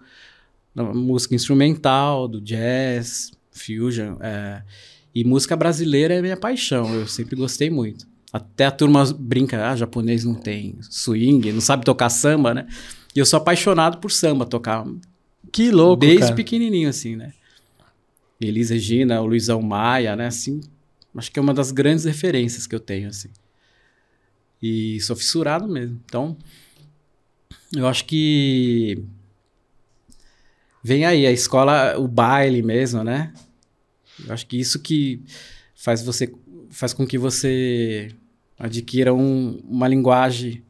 da 0.74 0.82
música 0.84 1.34
instrumental, 1.34 2.26
do 2.26 2.40
jazz, 2.40 3.32
fusion. 3.50 4.16
é, 4.22 4.62
e 5.14 5.22
música 5.24 5.54
brasileira 5.54 6.14
é 6.14 6.22
minha 6.22 6.38
paixão. 6.38 6.94
Eu 6.94 7.06
sempre 7.06 7.36
gostei 7.36 7.68
muito. 7.68 8.06
Até 8.32 8.64
a 8.64 8.70
turma 8.70 9.04
brinca, 9.12 9.68
ah, 9.70 9.76
japonês 9.76 10.24
não 10.24 10.34
tem 10.34 10.74
swing, 10.88 11.52
não 11.52 11.60
sabe 11.60 11.84
tocar 11.84 12.08
samba, 12.08 12.54
né? 12.54 12.66
E 13.14 13.18
eu 13.18 13.26
sou 13.26 13.36
apaixonado 13.36 13.98
por 13.98 14.10
samba, 14.10 14.46
tocar 14.46 14.86
Que 15.52 15.70
louco, 15.70 16.00
desde 16.00 16.20
cara. 16.20 16.34
pequenininho, 16.34 16.88
assim, 16.88 17.16
né? 17.16 17.32
Elis 18.40 18.70
Regina, 18.70 19.20
o 19.20 19.26
Luizão 19.26 19.62
Maia, 19.62 20.16
né? 20.16 20.26
Assim, 20.26 20.60
acho 21.14 21.30
que 21.30 21.38
é 21.38 21.42
uma 21.42 21.54
das 21.54 21.70
grandes 21.70 22.04
referências 22.04 22.66
que 22.66 22.74
eu 22.74 22.80
tenho, 22.80 23.08
assim. 23.08 23.28
E 24.60 25.00
sou 25.00 25.14
fissurado 25.14 25.68
mesmo. 25.68 26.00
Então, 26.04 26.36
eu 27.74 27.86
acho 27.86 28.04
que 28.04 29.02
vem 30.82 31.04
aí 31.04 31.26
a 31.26 31.32
escola, 31.32 31.98
o 31.98 32.08
baile 32.08 32.62
mesmo, 32.62 33.04
né? 33.04 33.32
Eu 34.26 34.32
acho 34.32 34.46
que 34.46 34.58
isso 34.58 34.78
que 34.80 35.22
faz 35.74 36.02
você 36.02 36.32
faz 36.70 36.92
com 36.94 37.06
que 37.06 37.18
você 37.18 38.08
adquiram 38.58 39.18
uma 39.64 39.86
linguagem 39.86 40.62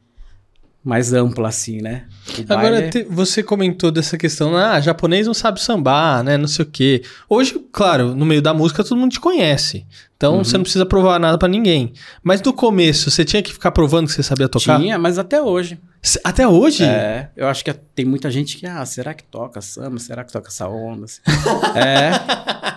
mais 0.83 1.13
ampla, 1.13 1.47
assim, 1.47 1.81
né? 1.81 2.03
O 2.37 2.41
Agora, 2.53 2.71
baile- 2.71 2.89
te- 2.89 3.03
você 3.03 3.41
comentou 3.41 3.89
dessa 3.89 4.17
questão, 4.17 4.55
ah, 4.57 4.81
japonês 4.81 5.25
não 5.25 5.33
sabe 5.33 5.61
sambar, 5.61 6.21
né, 6.23 6.37
não 6.37 6.47
sei 6.47 6.65
o 6.65 6.67
quê. 6.69 7.01
Hoje, 7.29 7.57
claro, 7.71 8.13
no 8.13 8.25
meio 8.25 8.41
da 8.41 8.53
música 8.53 8.83
todo 8.83 8.97
mundo 8.97 9.11
te 9.11 9.19
conhece. 9.19 9.85
Então 10.17 10.37
Uhum. 10.37 10.43
você 10.43 10.57
não 10.57 10.63
precisa 10.63 10.85
provar 10.85 11.19
nada 11.19 11.37
pra 11.37 11.47
ninguém. 11.47 11.93
Mas 12.21 12.41
no 12.41 12.51
começo, 12.53 13.09
você 13.09 13.23
tinha 13.23 13.41
que 13.41 13.53
ficar 13.53 13.71
provando 13.71 14.07
que 14.07 14.13
você 14.13 14.23
sabia 14.23 14.49
tocar? 14.49 14.77
Tinha, 14.79 14.97
mas 14.99 15.17
até 15.17 15.41
hoje. 15.41 15.79
S- 16.01 16.19
Até 16.23 16.45
hoje? 16.45 16.83
É, 16.83 17.29
eu 17.35 17.47
acho 17.47 17.63
que 17.63 17.73
tem 17.73 18.03
muita 18.05 18.29
gente 18.29 18.57
que, 18.57 18.65
ah, 18.67 18.85
será 18.85 19.13
que 19.13 19.23
toca 19.23 19.61
samba? 19.61 19.99
Será 19.99 20.23
que 20.25 20.33
toca 20.33 20.49
essa 20.49 20.67
onda? 20.67 21.05
assim? 21.05 21.21
é, 21.79 22.11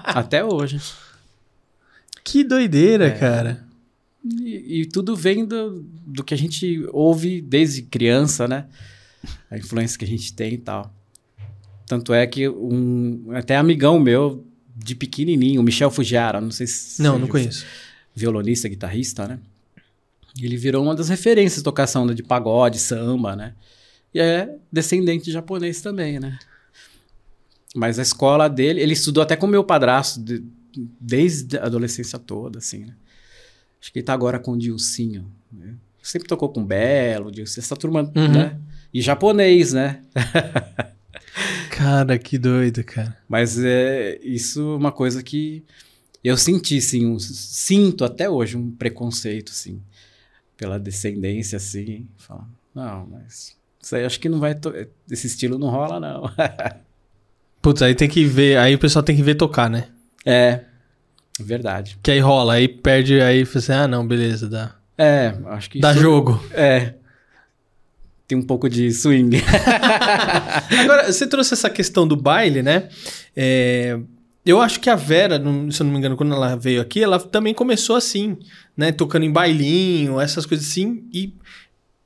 até 0.04 0.44
hoje. 0.44 0.80
Que 2.22 2.44
doideira, 2.44 3.06
É. 3.08 3.10
cara. 3.10 3.65
E, 4.40 4.80
e 4.82 4.86
tudo 4.86 5.14
vem 5.14 5.44
do, 5.44 5.84
do 6.06 6.24
que 6.24 6.34
a 6.34 6.36
gente 6.36 6.84
ouve 6.92 7.40
desde 7.40 7.82
criança, 7.82 8.48
né? 8.48 8.66
A 9.50 9.56
influência 9.58 9.98
que 9.98 10.04
a 10.04 10.08
gente 10.08 10.32
tem 10.34 10.54
e 10.54 10.58
tal. 10.58 10.92
Tanto 11.86 12.12
é 12.12 12.26
que 12.26 12.48
um 12.48 13.28
até 13.32 13.56
amigão 13.56 13.98
meu 14.00 14.44
de 14.76 14.94
pequenininho, 14.94 15.62
Michel 15.62 15.90
Fugiara, 15.90 16.40
não 16.40 16.50
sei 16.50 16.66
se 16.66 17.00
Não, 17.02 17.18
não 17.18 17.28
conheço. 17.28 17.64
violonista, 18.14 18.68
guitarrista, 18.68 19.26
né? 19.28 19.38
Ele 20.40 20.56
virou 20.56 20.82
uma 20.82 20.94
das 20.94 21.08
referências 21.08 21.62
de 21.62 21.98
onda 21.98 22.14
de 22.14 22.22
pagode, 22.22 22.78
samba, 22.78 23.34
né? 23.36 23.54
E 24.12 24.20
é 24.20 24.54
descendente 24.70 25.24
de 25.26 25.32
japonês 25.32 25.80
também, 25.80 26.18
né? 26.20 26.38
Mas 27.74 27.98
a 27.98 28.02
escola 28.02 28.48
dele, 28.48 28.80
ele 28.80 28.92
estudou 28.92 29.22
até 29.22 29.36
com 29.36 29.46
meu 29.46 29.62
padrasto 29.64 30.20
de- 30.20 30.42
desde 31.00 31.56
a 31.58 31.64
adolescência 31.66 32.18
toda, 32.18 32.58
assim, 32.58 32.84
né? 32.86 32.94
Acho 33.80 33.92
que 33.92 33.98
ele 34.00 34.06
tá 34.06 34.12
agora 34.14 34.38
com 34.38 34.52
o 34.52 34.58
Dilcinho, 34.58 35.30
né? 35.52 35.74
Sempre 36.02 36.28
tocou 36.28 36.48
com 36.48 36.64
Belo, 36.64 37.30
Dilcinho, 37.32 37.62
essa 37.62 37.76
turma, 37.76 38.02
Uhum. 38.14 38.28
né? 38.32 38.58
E 38.94 39.00
japonês, 39.02 39.72
né? 39.72 40.02
Cara, 41.70 42.18
que 42.18 42.38
doido, 42.38 42.82
cara. 42.84 43.16
Mas 43.28 43.58
é 43.62 44.18
isso 44.22 44.60
é 44.60 44.76
uma 44.76 44.92
coisa 44.92 45.22
que 45.22 45.62
eu 46.24 46.36
senti, 46.36 46.80
sim, 46.80 47.06
um- 47.06 47.18
sinto 47.18 48.04
até 48.04 48.28
hoje 48.30 48.56
um 48.56 48.70
preconceito, 48.70 49.52
assim, 49.52 49.80
pela 50.56 50.78
descendência, 50.78 51.56
assim. 51.56 52.08
Fala, 52.16 52.48
não, 52.74 53.06
mas 53.06 53.56
isso 53.82 53.94
aí 53.96 54.04
acho 54.04 54.18
que 54.18 54.28
não 54.28 54.40
vai. 54.40 54.54
Esse 55.10 55.26
estilo 55.26 55.58
não 55.58 55.68
rola, 55.68 56.00
não. 56.00 56.22
Putz, 57.60 57.82
aí 57.82 57.94
tem 57.94 58.08
que 58.08 58.24
ver, 58.24 58.56
aí 58.58 58.74
o 58.74 58.78
pessoal 58.78 59.02
tem 59.02 59.16
que 59.16 59.22
ver 59.22 59.34
tocar, 59.34 59.68
né? 59.68 59.88
é, 60.24 60.64
verdade. 61.40 61.98
Que 62.02 62.10
aí 62.12 62.18
rola, 62.20 62.54
aí 62.54 62.68
perde, 62.68 63.20
aí 63.20 63.44
fala 63.44 63.58
assim, 63.58 63.72
ah, 63.72 63.88
não, 63.88 64.06
beleza, 64.06 64.48
dá. 64.48 64.74
É, 64.98 65.34
acho 65.46 65.70
que 65.70 65.80
Dá 65.80 65.92
isso- 65.92 66.00
jogo. 66.00 66.42
É. 66.52 66.94
Tem 68.26 68.36
um 68.36 68.42
pouco 68.42 68.68
de 68.68 68.90
swing. 68.92 69.40
Agora, 70.82 71.12
você 71.12 71.26
trouxe 71.26 71.54
essa 71.54 71.70
questão 71.70 72.06
do 72.08 72.16
baile, 72.16 72.62
né? 72.62 72.88
É, 73.36 73.98
eu 74.44 74.60
acho 74.60 74.80
que 74.80 74.90
a 74.90 74.96
Vera, 74.96 75.36
se 75.70 75.80
eu 75.80 75.84
não 75.84 75.92
me 75.92 75.98
engano, 75.98 76.16
quando 76.16 76.34
ela 76.34 76.56
veio 76.56 76.80
aqui, 76.80 77.02
ela 77.02 77.18
também 77.20 77.54
começou 77.54 77.94
assim, 77.96 78.36
né? 78.76 78.90
Tocando 78.90 79.24
em 79.24 79.30
bailinho, 79.30 80.20
essas 80.20 80.44
coisas 80.46 80.66
assim. 80.66 81.04
E 81.12 81.32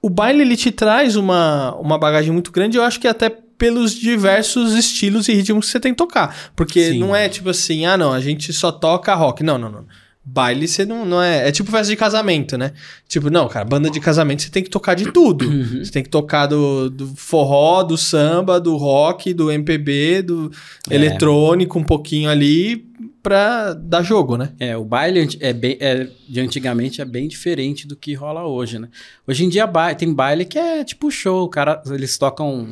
o 0.02 0.10
baile, 0.10 0.42
ele 0.42 0.56
te 0.56 0.70
traz 0.70 1.16
uma, 1.16 1.74
uma 1.76 1.98
bagagem 1.98 2.32
muito 2.32 2.50
grande, 2.52 2.76
eu 2.76 2.82
acho 2.82 3.00
que 3.00 3.08
até 3.08 3.34
pelos 3.60 3.94
diversos 3.94 4.72
estilos 4.72 5.28
e 5.28 5.34
ritmos 5.34 5.66
que 5.66 5.72
você 5.72 5.78
tem 5.78 5.92
que 5.92 5.98
tocar. 5.98 6.34
Porque 6.56 6.92
Sim. 6.92 6.98
não 6.98 7.14
é 7.14 7.28
tipo 7.28 7.50
assim, 7.50 7.84
ah, 7.84 7.94
não, 7.94 8.10
a 8.10 8.18
gente 8.20 8.54
só 8.54 8.72
toca 8.72 9.14
rock. 9.14 9.42
Não, 9.42 9.58
não, 9.58 9.70
não. 9.70 9.84
Baile 10.24 10.66
você 10.66 10.84
não, 10.86 11.04
não 11.04 11.20
é. 11.22 11.48
É 11.48 11.52
tipo 11.52 11.70
festa 11.70 11.88
de 11.90 11.96
casamento, 11.96 12.56
né? 12.56 12.72
Tipo, 13.08 13.28
não, 13.30 13.48
cara, 13.48 13.64
banda 13.66 13.90
de 13.90 14.00
casamento 14.00 14.42
você 14.42 14.50
tem 14.50 14.62
que 14.62 14.70
tocar 14.70 14.94
de 14.94 15.12
tudo. 15.12 15.44
Uhum. 15.46 15.84
Você 15.84 15.90
tem 15.90 16.02
que 16.02 16.08
tocar 16.08 16.46
do, 16.46 16.88
do 16.88 17.06
forró, 17.16 17.82
do 17.82 17.98
samba, 17.98 18.58
do 18.60 18.76
rock, 18.76 19.34
do 19.34 19.50
MPB, 19.50 20.22
do 20.22 20.50
É. 20.88 20.94
eletrônico, 20.94 21.78
um 21.78 21.84
pouquinho 21.84 22.30
ali 22.30 22.86
pra 23.22 23.74
dar 23.74 24.02
jogo, 24.02 24.36
né? 24.38 24.52
É, 24.58 24.74
o 24.76 24.84
baile 24.84 25.28
é 25.40 25.52
bem, 25.52 25.76
é, 25.80 26.06
de 26.28 26.40
antigamente 26.40 27.00
é 27.02 27.04
bem 27.04 27.28
diferente 27.28 27.86
do 27.86 27.94
que 27.96 28.14
rola 28.14 28.46
hoje, 28.46 28.78
né? 28.78 28.88
Hoje 29.26 29.44
em 29.44 29.48
dia 29.48 29.66
ba- 29.66 29.94
tem 29.94 30.12
baile 30.14 30.44
que 30.46 30.58
é 30.58 30.82
tipo 30.84 31.10
show, 31.10 31.44
o 31.44 31.48
cara, 31.48 31.82
eles 31.90 32.16
tocam 32.16 32.66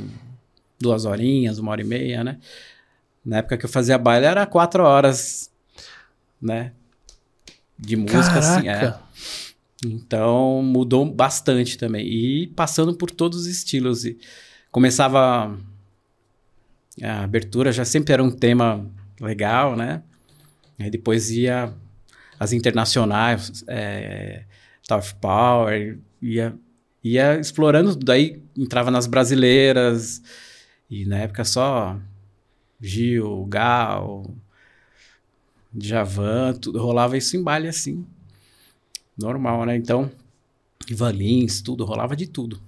duas 0.78 1.04
horinhas, 1.04 1.58
uma 1.58 1.72
hora 1.72 1.80
e 1.80 1.84
meia, 1.84 2.22
né? 2.22 2.38
Na 3.24 3.38
época 3.38 3.58
que 3.58 3.64
eu 3.64 3.68
fazia 3.68 3.98
baile 3.98 4.26
era 4.26 4.46
quatro 4.46 4.82
horas, 4.82 5.50
né? 6.40 6.72
De 7.78 7.96
música, 7.96 8.38
assim, 8.38 8.68
é. 8.68 8.74
Caraca. 8.74 9.02
Então 9.84 10.62
mudou 10.62 11.04
bastante 11.04 11.78
também. 11.78 12.06
E 12.06 12.46
passando 12.48 12.94
por 12.94 13.10
todos 13.10 13.40
os 13.40 13.46
estilos. 13.46 14.04
E 14.04 14.18
começava. 14.70 15.56
A 17.00 17.22
abertura 17.22 17.70
já 17.70 17.84
sempre 17.84 18.12
era 18.12 18.22
um 18.22 18.30
tema 18.30 18.84
legal, 19.20 19.76
né? 19.76 20.02
Aí 20.78 20.90
depois 20.90 21.30
ia 21.30 21.72
as 22.38 22.52
internacionais, 22.52 23.64
é, 23.66 24.44
of 24.92 25.14
Power, 25.16 25.98
ia, 26.22 26.54
ia 27.02 27.38
explorando, 27.38 27.96
daí 27.96 28.40
entrava 28.56 28.90
nas 28.90 29.06
brasileiras, 29.06 30.22
e 30.90 31.04
na 31.04 31.18
época 31.18 31.44
só 31.44 31.98
Gil, 32.80 33.44
Gal, 33.46 34.34
Djavan, 35.72 36.54
tudo, 36.54 36.80
rolava 36.80 37.16
isso 37.16 37.36
em 37.36 37.42
baile 37.42 37.68
assim, 37.68 38.06
normal, 39.16 39.66
né? 39.66 39.76
Então, 39.76 40.10
Ivan 40.88 41.12
Lins, 41.12 41.60
tudo, 41.60 41.84
rolava 41.84 42.16
de 42.16 42.26
tudo. 42.26 42.60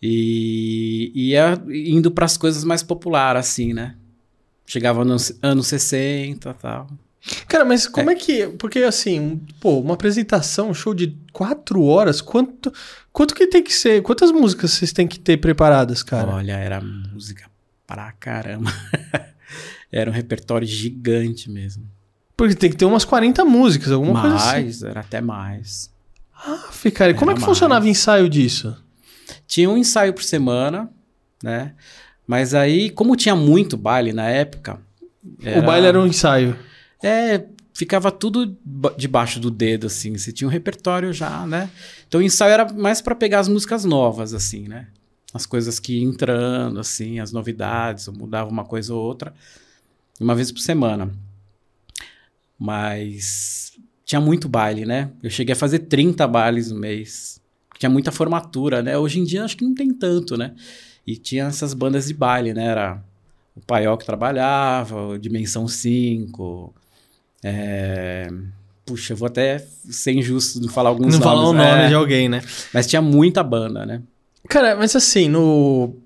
E 0.00 1.12
ia 1.14 1.62
indo 1.68 2.10
para 2.10 2.24
as 2.24 2.36
coisas 2.36 2.64
mais 2.64 2.82
populares, 2.82 3.46
assim, 3.46 3.72
né? 3.72 3.94
Chegava 4.66 5.04
nos 5.04 5.32
anos 5.40 5.68
60 5.68 6.50
e 6.50 6.54
tal. 6.54 6.88
Cara, 7.46 7.64
mas 7.64 7.86
como 7.86 8.10
é. 8.10 8.16
que. 8.16 8.48
Porque 8.48 8.80
assim, 8.80 9.40
pô, 9.60 9.78
uma 9.78 9.94
apresentação, 9.94 10.70
um 10.70 10.74
show 10.74 10.92
de 10.92 11.16
quatro 11.32 11.82
horas, 11.84 12.20
quanto, 12.20 12.72
quanto 13.12 13.34
que 13.34 13.46
tem 13.46 13.62
que 13.62 13.74
ser? 13.74 14.02
Quantas 14.02 14.30
músicas 14.30 14.72
vocês 14.72 14.92
têm 14.92 15.06
que 15.06 15.18
ter 15.18 15.36
preparadas, 15.36 16.02
cara? 16.02 16.30
Olha, 16.32 16.52
era 16.52 16.80
música 16.80 17.50
pra 17.86 18.12
caramba. 18.12 18.72
era 19.90 20.10
um 20.10 20.12
repertório 20.12 20.66
gigante 20.66 21.50
mesmo. 21.50 21.88
Porque 22.36 22.54
tem 22.54 22.70
que 22.70 22.76
ter 22.76 22.84
umas 22.84 23.04
40 23.04 23.44
músicas, 23.44 23.92
alguma 23.92 24.20
coisa 24.20 24.36
assim. 24.36 24.46
mais, 24.46 24.82
era 24.82 25.00
até 25.00 25.20
mais. 25.20 25.92
Ah, 26.34 26.70
cara, 26.94 27.14
como 27.14 27.30
é 27.30 27.34
Era 27.34 27.40
que 27.40 27.40
mais. 27.40 27.44
funcionava 27.44 27.84
o 27.84 27.88
ensaio 27.88 28.28
disso? 28.28 28.76
Tinha 29.46 29.70
um 29.70 29.76
ensaio 29.76 30.12
por 30.12 30.24
semana, 30.24 30.90
né? 31.42 31.74
Mas 32.26 32.54
aí, 32.54 32.90
como 32.90 33.14
tinha 33.14 33.36
muito 33.36 33.76
baile 33.76 34.12
na 34.12 34.28
época. 34.28 34.80
O 35.56 35.62
baile 35.62 35.86
era 35.86 36.00
um 36.00 36.06
ensaio. 36.06 36.58
É, 37.02 37.44
ficava 37.72 38.10
tudo 38.10 38.56
ba- 38.64 38.94
debaixo 38.96 39.40
do 39.40 39.50
dedo, 39.50 39.86
assim. 39.86 40.16
Você 40.16 40.32
tinha 40.32 40.46
um 40.48 40.50
repertório 40.50 41.12
já, 41.12 41.46
né? 41.46 41.70
Então 42.06 42.20
o 42.20 42.22
ensaio 42.22 42.52
era 42.52 42.72
mais 42.72 43.00
pra 43.00 43.14
pegar 43.14 43.40
as 43.40 43.48
músicas 43.48 43.84
novas, 43.84 44.34
assim, 44.34 44.68
né? 44.68 44.88
As 45.32 45.46
coisas 45.46 45.78
que 45.78 45.98
iam 45.98 46.10
entrando, 46.10 46.78
assim, 46.78 47.18
as 47.18 47.32
novidades, 47.32 48.06
eu 48.06 48.12
mudava 48.12 48.50
uma 48.50 48.64
coisa 48.64 48.94
ou 48.94 49.02
outra, 49.02 49.32
uma 50.20 50.34
vez 50.34 50.52
por 50.52 50.60
semana. 50.60 51.10
Mas 52.58 53.72
tinha 54.04 54.20
muito 54.20 54.48
baile, 54.48 54.84
né? 54.84 55.10
Eu 55.22 55.30
cheguei 55.30 55.54
a 55.54 55.56
fazer 55.56 55.80
30 55.80 56.26
bailes 56.28 56.70
no 56.70 56.78
mês. 56.78 57.40
Tinha 57.78 57.90
muita 57.90 58.12
formatura, 58.12 58.82
né? 58.82 58.96
Hoje 58.96 59.18
em 59.18 59.24
dia 59.24 59.44
acho 59.44 59.56
que 59.56 59.64
não 59.64 59.74
tem 59.74 59.92
tanto, 59.92 60.36
né? 60.36 60.54
E 61.06 61.16
tinha 61.16 61.44
essas 61.44 61.74
bandas 61.74 62.06
de 62.06 62.14
baile, 62.14 62.52
né? 62.54 62.66
Era 62.66 63.02
o 63.56 63.60
Paiol 63.60 63.96
que 63.96 64.04
trabalhava, 64.06 65.08
o 65.08 65.18
Dimensão 65.18 65.66
5. 65.66 66.74
É... 67.44 68.28
Puxa, 68.84 69.12
eu 69.12 69.16
vou 69.16 69.26
até 69.26 69.64
ser 69.90 70.12
injusto 70.12 70.60
de 70.60 70.68
falar 70.68 70.90
alguns 70.90 71.14
Não 71.14 71.20
nomes. 71.20 71.24
falar 71.24 71.48
o 71.48 71.52
nome 71.52 71.84
é, 71.84 71.88
de 71.88 71.94
alguém, 71.94 72.28
né? 72.28 72.42
Mas 72.74 72.86
tinha 72.86 73.00
muita 73.00 73.42
banda, 73.42 73.86
né? 73.86 74.02
Cara, 74.48 74.74
mas 74.76 74.94
assim, 74.96 75.28
no. 75.28 75.96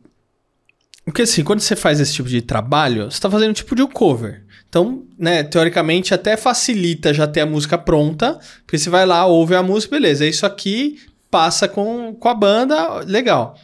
Porque 1.04 1.22
assim, 1.22 1.42
quando 1.42 1.60
você 1.60 1.74
faz 1.74 2.00
esse 2.00 2.12
tipo 2.12 2.28
de 2.28 2.42
trabalho, 2.42 3.10
você 3.10 3.20
tá 3.20 3.30
fazendo 3.30 3.50
um 3.50 3.54
tipo 3.54 3.74
de 3.74 3.82
um 3.82 3.86
cover. 3.86 4.44
Então, 4.68 5.04
né, 5.18 5.42
teoricamente 5.42 6.12
até 6.12 6.36
facilita 6.36 7.14
já 7.14 7.26
ter 7.26 7.40
a 7.40 7.46
música 7.46 7.78
pronta, 7.78 8.38
porque 8.66 8.76
você 8.76 8.90
vai 8.90 9.06
lá, 9.06 9.24
ouve 9.24 9.54
a 9.54 9.62
música, 9.62 9.96
beleza, 9.96 10.26
é 10.26 10.28
isso 10.28 10.44
aqui, 10.44 10.98
passa 11.30 11.66
com, 11.66 12.14
com 12.14 12.28
a 12.28 12.34
banda, 12.34 12.98
legal. 13.06 13.56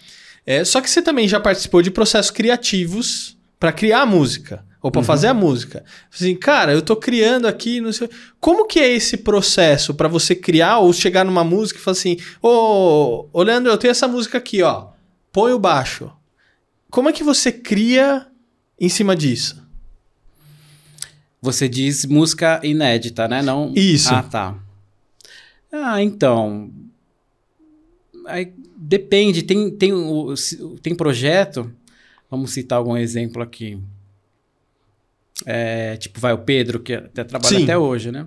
É, 0.46 0.64
só 0.64 0.80
que 0.80 0.88
você 0.88 1.02
também 1.02 1.28
já 1.28 1.38
participou 1.38 1.82
de 1.82 1.90
processos 1.90 2.30
criativos 2.30 3.36
pra 3.58 3.72
criar 3.72 4.02
a 4.02 4.06
música, 4.06 4.64
ou 4.82 4.90
pra 4.90 5.02
fazer 5.02 5.28
a 5.28 5.34
música. 5.34 5.84
Assim, 6.12 6.34
cara, 6.34 6.72
eu 6.72 6.82
tô 6.82 6.96
criando 6.96 7.46
aqui, 7.46 7.80
não 7.80 7.92
sei. 7.92 8.10
Como 8.40 8.66
que 8.66 8.80
é 8.80 8.92
esse 8.92 9.18
processo 9.18 9.94
pra 9.94 10.08
você 10.08 10.34
criar 10.34 10.78
ou 10.78 10.92
chegar 10.92 11.24
numa 11.24 11.44
música 11.44 11.78
e 11.78 11.82
falar 11.82 11.92
assim: 11.92 12.16
Ô, 12.42 13.28
ô 13.32 13.42
Leandro, 13.42 13.70
eu 13.70 13.78
tenho 13.78 13.92
essa 13.92 14.08
música 14.08 14.38
aqui, 14.38 14.60
ó. 14.62 14.88
Põe 15.30 15.52
o 15.52 15.58
baixo. 15.58 16.10
Como 16.90 17.08
é 17.08 17.12
que 17.12 17.22
você 17.22 17.52
cria 17.52 18.26
em 18.78 18.88
cima 18.88 19.14
disso? 19.14 19.62
Você 21.40 21.68
diz 21.68 22.04
música 22.04 22.60
inédita, 22.62 23.26
né? 23.26 23.40
Não... 23.40 23.72
Isso. 23.74 24.12
Ah, 24.12 24.22
tá. 24.22 24.58
Ah, 25.72 26.02
então. 26.02 26.70
Aí, 28.26 28.52
depende, 28.76 29.42
tem, 29.42 29.70
tem, 29.70 29.92
o, 29.92 30.34
tem 30.82 30.94
projeto, 30.94 31.72
vamos 32.30 32.52
citar 32.52 32.78
algum 32.78 32.96
exemplo 32.96 33.42
aqui. 33.42 33.80
É, 35.44 35.96
tipo, 35.96 36.20
vai 36.20 36.32
o 36.32 36.38
Pedro, 36.38 36.80
que 36.80 36.94
até 36.94 37.24
trabalha 37.24 37.56
Sim. 37.56 37.64
até 37.64 37.76
hoje, 37.76 38.10
né? 38.10 38.26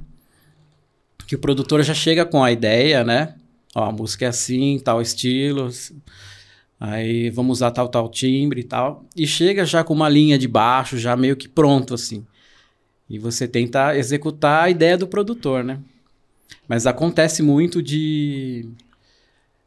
Que 1.27 1.36
o 1.36 1.39
produtor 1.39 1.81
já 1.84 1.93
chega 1.93 2.25
com 2.25 2.43
a 2.43 2.51
ideia, 2.51 3.03
né? 3.03 3.36
Ó, 3.74 3.84
a 3.84 3.91
música 3.91 4.25
é 4.25 4.27
assim, 4.29 4.79
tal 4.84 5.01
estilo. 5.01 5.69
Aí 6.79 7.29
vamos 7.29 7.57
usar 7.57 7.72
tal, 7.72 7.88
tal 7.88 8.10
timbre 8.10 8.62
e 8.62 8.63
tal. 8.63 9.05
E 9.15 9.25
chega 9.25 9.65
já 9.65 9.84
com 9.84 9.93
uma 9.93 10.10
linha 10.10 10.38
de 10.38 10.48
baixo, 10.48 10.98
já 10.98 11.15
meio 11.15 11.36
que 11.36 11.48
pronto, 11.48 11.93
assim. 11.93 12.25
E 13.10 13.19
você 13.19 13.48
tenta 13.48 13.95
executar 13.98 14.63
a 14.63 14.69
ideia 14.69 14.98
do 14.98 15.07
produtor, 15.07 15.63
né? 15.63 15.79
Mas 16.67 16.88
acontece 16.88 17.41
muito 17.41 17.81
de. 17.81 18.67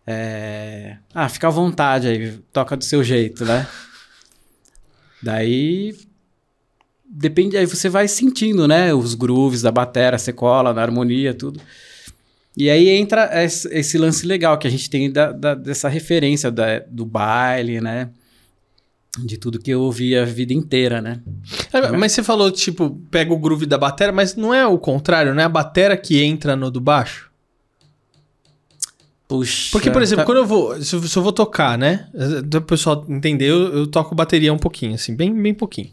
é, 0.06 0.96
Ah, 1.14 1.28
fica 1.28 1.48
à 1.48 1.50
vontade 1.50 2.08
aí, 2.08 2.38
toca 2.52 2.76
do 2.76 2.84
seu 2.84 3.02
jeito, 3.02 3.44
né? 3.44 3.66
Daí. 5.22 5.94
Depende, 7.10 7.56
aí 7.56 7.64
você 7.66 7.88
vai 7.88 8.06
sentindo, 8.06 8.68
né? 8.68 8.92
Os 8.92 9.14
grooves 9.14 9.62
da 9.62 9.72
bateria, 9.72 10.18
você 10.18 10.32
cola 10.32 10.72
na 10.74 10.82
harmonia, 10.82 11.32
tudo. 11.32 11.60
E 12.56 12.68
aí 12.68 12.88
entra 12.88 13.30
esse, 13.44 13.96
lance 13.96 14.26
legal 14.26 14.58
que 14.58 14.66
a 14.66 14.70
gente 14.70 14.90
tem 14.90 15.10
da, 15.10 15.32
da- 15.32 15.54
dessa 15.54 15.88
referência 15.88 16.50
da- 16.50 16.80
do 16.88 17.06
baile, 17.06 17.80
né? 17.80 18.10
De 19.24 19.36
tudo 19.38 19.58
que 19.58 19.70
eu 19.70 19.80
ouvi 19.80 20.16
a 20.16 20.24
vida 20.24 20.52
inteira, 20.52 21.00
né? 21.00 21.20
Ah, 21.72 21.92
Mas 21.92 22.12
você 22.12 22.22
falou, 22.22 22.50
tipo, 22.50 22.90
pega 23.10 23.32
o 23.32 23.38
groove 23.38 23.64
da 23.66 23.78
batera, 23.78 24.12
mas 24.12 24.36
não 24.36 24.52
é 24.52 24.66
o 24.66 24.78
contrário, 24.78 25.34
não 25.34 25.40
é 25.42 25.44
a 25.44 25.48
batera 25.48 25.96
que 25.96 26.22
entra 26.22 26.54
no 26.54 26.70
do 26.70 26.80
baixo? 26.80 27.28
Puxa. 29.26 29.68
Porque, 29.72 29.90
por 29.90 30.02
exemplo, 30.02 30.22
tá- 30.22 30.26
quando 30.26 30.38
eu 30.38 30.46
vou, 30.46 30.82
se 30.82 30.94
eu, 30.94 31.02
se 31.02 31.16
eu 31.16 31.22
vou 31.22 31.32
tocar, 31.32 31.76
né? 31.76 32.08
O 32.56 32.60
pessoal 32.62 33.04
entender, 33.08 33.50
eu, 33.50 33.78
eu 33.78 33.86
toco 33.86 34.14
bateria 34.14 34.52
um 34.52 34.58
pouquinho, 34.58 34.94
assim, 34.94 35.14
bem, 35.14 35.32
bem 35.34 35.52
pouquinho. 35.52 35.90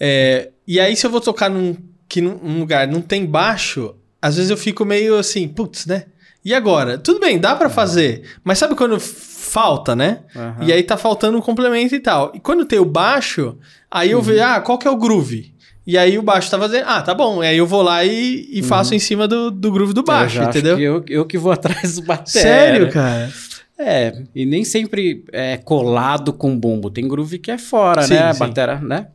É, 0.00 0.50
e 0.66 0.80
aí, 0.80 0.96
se 0.96 1.06
eu 1.06 1.10
vou 1.10 1.20
tocar 1.20 1.50
num, 1.50 1.76
que 2.08 2.20
num, 2.20 2.58
lugar 2.58 2.88
não 2.88 3.02
tem 3.02 3.26
baixo, 3.26 3.94
às 4.20 4.36
vezes 4.36 4.50
eu 4.50 4.56
fico 4.56 4.84
meio 4.84 5.18
assim, 5.18 5.46
putz, 5.46 5.84
né? 5.84 6.06
E 6.42 6.54
agora? 6.54 6.96
Tudo 6.96 7.20
bem, 7.20 7.38
dá 7.38 7.54
pra 7.54 7.68
fazer, 7.68 8.22
mas 8.42 8.58
sabe 8.58 8.74
quando 8.74 8.98
falta, 8.98 9.94
né? 9.94 10.20
Aham. 10.34 10.64
E 10.64 10.72
aí 10.72 10.82
tá 10.82 10.96
faltando 10.96 11.36
um 11.36 11.42
complemento 11.42 11.94
e 11.94 12.00
tal. 12.00 12.32
E 12.34 12.40
quando 12.40 12.64
tem 12.64 12.78
o 12.78 12.84
baixo, 12.84 13.58
aí 13.90 14.12
eu 14.12 14.22
vejo, 14.22 14.42
ah, 14.42 14.60
qual 14.60 14.78
que 14.78 14.88
é 14.88 14.90
o 14.90 14.96
groove? 14.96 15.52
E 15.86 15.98
aí 15.98 16.18
o 16.18 16.22
baixo 16.22 16.50
tá 16.50 16.58
fazendo, 16.58 16.84
ah, 16.86 17.02
tá 17.02 17.12
bom. 17.12 17.42
E 17.42 17.46
aí 17.48 17.56
eu 17.58 17.66
vou 17.66 17.82
lá 17.82 18.04
e, 18.04 18.48
e 18.50 18.62
faço 18.62 18.94
em 18.94 18.98
cima 18.98 19.26
do, 19.26 19.50
do 19.50 19.72
groove 19.72 19.92
do 19.92 20.02
baixo, 20.02 20.38
eu 20.38 20.44
entendeu? 20.44 20.76
que 20.76 20.82
eu, 20.82 21.04
eu 21.08 21.26
que 21.26 21.36
vou 21.36 21.50
atrás 21.52 21.96
do 21.96 22.02
batera. 22.02 22.42
Sério, 22.42 22.90
cara? 22.90 23.30
É, 23.78 24.22
e 24.34 24.44
nem 24.44 24.62
sempre 24.62 25.24
é 25.32 25.56
colado 25.56 26.32
com 26.32 26.56
bumbo. 26.56 26.90
Tem 26.90 27.08
groove 27.08 27.38
que 27.38 27.50
é 27.50 27.58
fora, 27.58 28.02
Sim, 28.02 28.14
né? 28.14 28.20
A 28.20 28.34
batera, 28.34 28.78
né? 28.78 29.06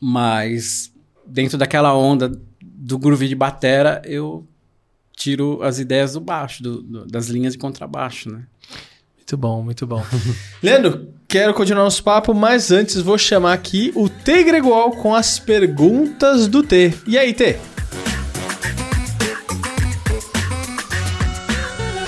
Mas 0.00 0.90
dentro 1.26 1.58
daquela 1.58 1.94
onda 1.94 2.32
do 2.62 2.98
groove 2.98 3.28
de 3.28 3.34
batera, 3.34 4.00
eu 4.04 4.46
tiro 5.16 5.62
as 5.62 5.78
ideias 5.78 6.14
do 6.14 6.20
baixo, 6.20 6.62
do- 6.62 6.82
do- 6.82 7.06
das 7.06 7.26
linhas 7.28 7.52
de 7.52 7.58
contrabaixo, 7.58 8.30
né? 8.30 8.42
Muito 9.16 9.36
bom, 9.36 9.62
muito 9.62 9.86
bom. 9.86 10.02
Leandro, 10.62 11.08
quero 11.28 11.52
continuar 11.54 11.84
nosso 11.84 12.02
papo, 12.02 12.32
mas 12.34 12.72
antes 12.72 12.96
vou 12.96 13.18
chamar 13.18 13.52
aqui 13.52 13.92
o 13.94 14.08
T 14.08 14.42
Gregual 14.42 14.92
com 14.92 15.14
as 15.14 15.38
perguntas 15.38 16.48
do 16.48 16.62
T. 16.62 16.94
E 17.06 17.18
aí, 17.18 17.32
T? 17.34 17.58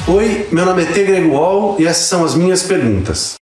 Oi, 0.08 0.48
meu 0.50 0.66
nome 0.66 0.82
é 0.82 0.86
T. 0.86 1.04
Gregual 1.04 1.76
e 1.78 1.86
essas 1.86 2.06
são 2.06 2.24
as 2.24 2.34
minhas 2.34 2.62
perguntas. 2.64 3.34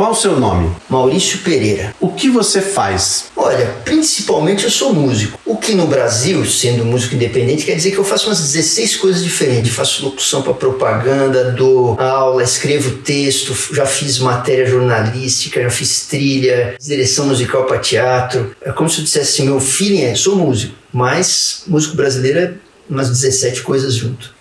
Qual 0.00 0.12
o 0.12 0.14
seu 0.14 0.40
nome? 0.40 0.74
Maurício 0.88 1.40
Pereira. 1.40 1.94
O 2.00 2.08
que 2.08 2.30
você 2.30 2.62
faz? 2.62 3.26
Olha, 3.36 3.66
principalmente 3.84 4.64
eu 4.64 4.70
sou 4.70 4.94
músico. 4.94 5.38
O 5.44 5.58
que 5.58 5.74
no 5.74 5.86
Brasil, 5.86 6.42
sendo 6.46 6.86
músico 6.86 7.16
independente, 7.16 7.66
quer 7.66 7.74
dizer 7.74 7.90
que 7.90 7.98
eu 7.98 8.04
faço 8.04 8.28
umas 8.28 8.40
16 8.40 8.96
coisas 8.96 9.22
diferentes. 9.22 9.74
Faço 9.74 10.02
locução 10.02 10.40
para 10.40 10.54
propaganda, 10.54 11.52
dou 11.52 12.00
aula, 12.00 12.42
escrevo 12.42 12.96
texto, 13.02 13.54
já 13.74 13.84
fiz 13.84 14.18
matéria 14.18 14.64
jornalística, 14.64 15.62
já 15.62 15.68
fiz 15.68 16.06
trilha, 16.06 16.76
direção 16.80 17.26
musical 17.26 17.66
para 17.66 17.78
teatro. 17.78 18.56
É 18.62 18.72
como 18.72 18.88
se 18.88 19.00
eu 19.00 19.04
dissesse 19.04 19.42
assim, 19.42 19.50
meu 19.50 19.60
feeling 19.60 20.04
é, 20.04 20.14
sou 20.14 20.34
músico, 20.34 20.74
mas 20.90 21.64
músico 21.66 21.94
brasileiro 21.94 22.38
é 22.38 22.54
umas 22.88 23.10
17 23.10 23.60
coisas 23.60 23.92
junto. 23.96 24.39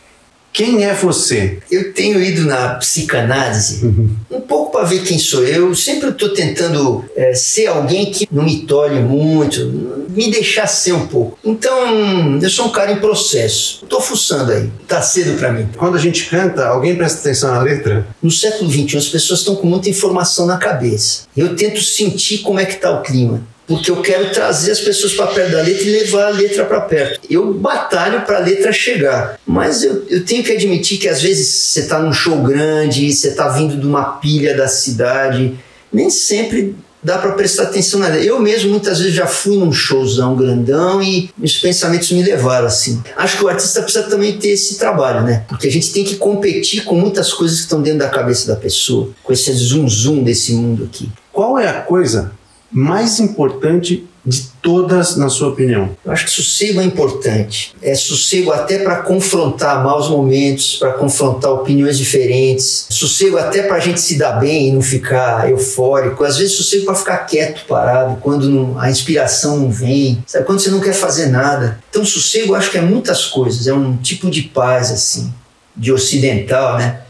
Quem 0.51 0.83
é 0.83 0.93
você? 0.93 1.59
Eu 1.71 1.93
tenho 1.93 2.21
ido 2.21 2.45
na 2.45 2.75
psicanálise 2.75 3.85
um 4.29 4.41
pouco 4.41 4.71
para 4.71 4.85
ver 4.85 5.03
quem 5.03 5.17
sou 5.17 5.43
eu. 5.43 5.73
Sempre 5.75 6.09
estou 6.09 6.29
tentando 6.29 7.05
é, 7.15 7.33
ser 7.33 7.67
alguém 7.67 8.11
que 8.11 8.27
não 8.31 8.43
me 8.43 8.61
tolhe 8.61 8.99
muito, 8.99 10.07
me 10.09 10.29
deixar 10.31 10.67
ser 10.67 10.93
um 10.93 11.07
pouco. 11.07 11.37
Então, 11.43 12.39
eu 12.41 12.49
sou 12.49 12.67
um 12.67 12.71
cara 12.71 12.91
em 12.91 12.99
processo. 12.99 13.81
Estou 13.83 14.01
fuçando 14.01 14.51
aí. 14.51 14.69
Tá 14.87 15.01
cedo 15.01 15.37
para 15.37 15.51
mim. 15.51 15.67
Quando 15.77 15.95
a 15.95 15.99
gente 15.99 16.25
canta, 16.25 16.67
alguém 16.67 16.95
presta 16.95 17.19
atenção 17.19 17.51
na 17.51 17.61
letra? 17.61 18.07
No 18.21 18.31
século 18.31 18.69
XXI, 18.69 18.97
as 18.97 19.07
pessoas 19.07 19.39
estão 19.39 19.55
com 19.55 19.67
muita 19.67 19.89
informação 19.89 20.45
na 20.45 20.57
cabeça. 20.57 21.23
Eu 21.35 21.55
tento 21.55 21.81
sentir 21.81 22.39
como 22.39 22.59
é 22.59 22.65
que 22.65 22.73
está 22.73 22.91
o 22.91 23.01
clima. 23.01 23.41
Porque 23.69 23.91
eu 23.91 24.01
quero 24.01 24.31
trazer 24.31 24.71
as 24.71 24.79
pessoas 24.79 25.13
para 25.13 25.27
perto 25.27 25.51
da 25.51 25.61
letra 25.61 25.83
e 25.83 25.91
levar 25.91 26.25
a 26.25 26.29
letra 26.29 26.65
para 26.65 26.81
perto. 26.81 27.19
Eu 27.29 27.53
batalho 27.53 28.21
para 28.21 28.37
a 28.37 28.39
letra 28.39 28.73
chegar. 28.73 29.39
Mas 29.45 29.83
eu, 29.83 30.07
eu 30.09 30.25
tenho 30.25 30.43
que 30.43 30.51
admitir 30.51 30.97
que 30.97 31.07
às 31.07 31.21
vezes 31.21 31.47
você 31.47 31.81
está 31.81 31.99
num 31.99 32.11
show 32.11 32.41
grande, 32.41 33.13
você 33.13 33.27
está 33.27 33.47
vindo 33.49 33.79
de 33.79 33.85
uma 33.85 34.17
pilha 34.17 34.57
da 34.57 34.67
cidade, 34.67 35.53
nem 35.93 36.09
sempre 36.09 36.75
dá 37.03 37.19
para 37.19 37.33
prestar 37.33 37.63
atenção 37.63 37.99
na 37.99 38.07
letra. 38.07 38.23
Eu 38.25 38.39
mesmo 38.39 38.71
muitas 38.71 38.97
vezes 38.97 39.13
já 39.13 39.27
fui 39.27 39.55
num 39.55 39.71
showzão 39.71 40.35
grandão 40.35 40.99
e 40.99 41.29
os 41.39 41.59
pensamentos 41.59 42.11
me 42.11 42.23
levaram 42.23 42.65
assim. 42.65 42.99
Acho 43.15 43.37
que 43.37 43.45
o 43.45 43.49
artista 43.49 43.83
precisa 43.83 44.05
também 44.05 44.39
ter 44.39 44.49
esse 44.49 44.79
trabalho, 44.79 45.21
né? 45.21 45.45
Porque 45.47 45.67
a 45.67 45.71
gente 45.71 45.93
tem 45.93 46.03
que 46.03 46.15
competir 46.15 46.83
com 46.85 46.95
muitas 46.95 47.31
coisas 47.31 47.57
que 47.57 47.63
estão 47.65 47.83
dentro 47.83 47.99
da 47.99 48.09
cabeça 48.09 48.47
da 48.47 48.55
pessoa, 48.55 49.09
com 49.23 49.31
esse 49.31 49.53
zoom 49.53 49.87
zoom 49.87 50.23
desse 50.23 50.53
mundo 50.53 50.89
aqui. 50.91 51.07
Qual 51.31 51.59
é 51.59 51.67
a 51.67 51.81
coisa 51.81 52.31
mais 52.71 53.19
importante 53.19 54.05
de 54.25 54.41
todas, 54.61 55.15
na 55.15 55.29
sua 55.29 55.47
opinião? 55.49 55.89
Eu 56.05 56.11
acho 56.11 56.25
que 56.25 56.31
sossego 56.31 56.79
é 56.81 56.83
importante. 56.83 57.73
É 57.81 57.95
sossego 57.95 58.51
até 58.51 58.79
para 58.79 58.97
confrontar 58.97 59.83
maus 59.83 60.09
momentos, 60.09 60.75
para 60.75 60.91
confrontar 60.93 61.51
opiniões 61.51 61.97
diferentes. 61.97 62.85
Sossego 62.89 63.37
até 63.37 63.63
para 63.63 63.77
a 63.77 63.79
gente 63.79 63.99
se 63.99 64.17
dar 64.17 64.33
bem 64.33 64.67
e 64.69 64.71
não 64.71 64.81
ficar 64.81 65.49
eufórico. 65.49 66.23
Às 66.23 66.37
vezes 66.37 66.55
sossego 66.57 66.85
para 66.85 66.95
ficar 66.95 67.17
quieto, 67.19 67.65
parado, 67.65 68.17
quando 68.21 68.47
não- 68.49 68.79
a 68.79 68.89
inspiração 68.91 69.57
não 69.57 69.71
vem. 69.71 70.21
Sabe? 70.27 70.45
Quando 70.45 70.59
você 70.59 70.69
não 70.69 70.81
quer 70.81 70.93
fazer 70.93 71.27
nada. 71.27 71.79
Então 71.89 72.05
sossego 72.05 72.51
eu 72.53 72.55
acho 72.55 72.69
que 72.69 72.77
é 72.77 72.81
muitas 72.81 73.25
coisas. 73.25 73.65
É 73.67 73.73
um 73.73 73.97
tipo 73.97 74.29
de 74.29 74.43
paz 74.43 74.91
assim, 74.91 75.33
de 75.75 75.91
ocidental, 75.91 76.77
né? 76.77 77.01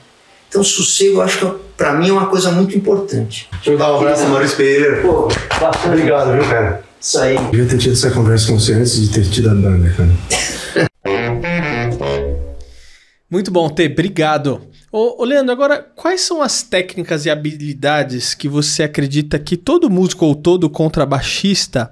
Então 0.47 0.63
sossego 0.63 1.17
eu 1.17 1.21
acho 1.21 1.39
que 1.39 1.68
para 1.79 1.93
mim 1.93 2.09
é 2.09 2.11
uma 2.11 2.27
coisa 2.27 2.51
muito 2.51 2.77
importante. 2.77 3.47
Deixa 3.53 3.71
eu 3.71 3.77
dar 3.77 3.93
um 3.93 3.95
abraço, 3.95 4.27
Maurício 4.27 4.57
Pereira. 4.57 5.01
Pô, 5.01 5.29
bacana. 5.61 5.93
Obrigado, 5.95 6.33
viu, 6.33 6.43
cara? 6.43 6.83
Isso 6.99 7.17
aí. 7.17 7.37
Devia 7.37 7.65
ter 7.65 7.77
tido 7.77 7.93
essa 7.93 8.11
conversa 8.11 8.47
com 8.47 8.59
você 8.59 8.73
antes 8.73 8.99
de 8.99 9.13
ter 9.13 9.23
tido 9.29 9.49
a 9.49 9.55
banda, 9.55 9.89
cara. 9.95 10.09
Muito 13.31 13.49
bom, 13.49 13.69
T, 13.69 13.85
obrigado. 13.85 14.61
Ô, 14.91 15.21
ô, 15.21 15.23
Leandro, 15.23 15.53
agora, 15.53 15.79
quais 15.95 16.19
são 16.19 16.41
as 16.41 16.63
técnicas 16.63 17.25
e 17.25 17.29
habilidades 17.29 18.33
que 18.33 18.49
você 18.49 18.83
acredita 18.83 19.39
que 19.39 19.55
todo 19.55 19.89
músico 19.89 20.25
ou 20.25 20.35
todo 20.35 20.69
contrabaixista 20.69 21.89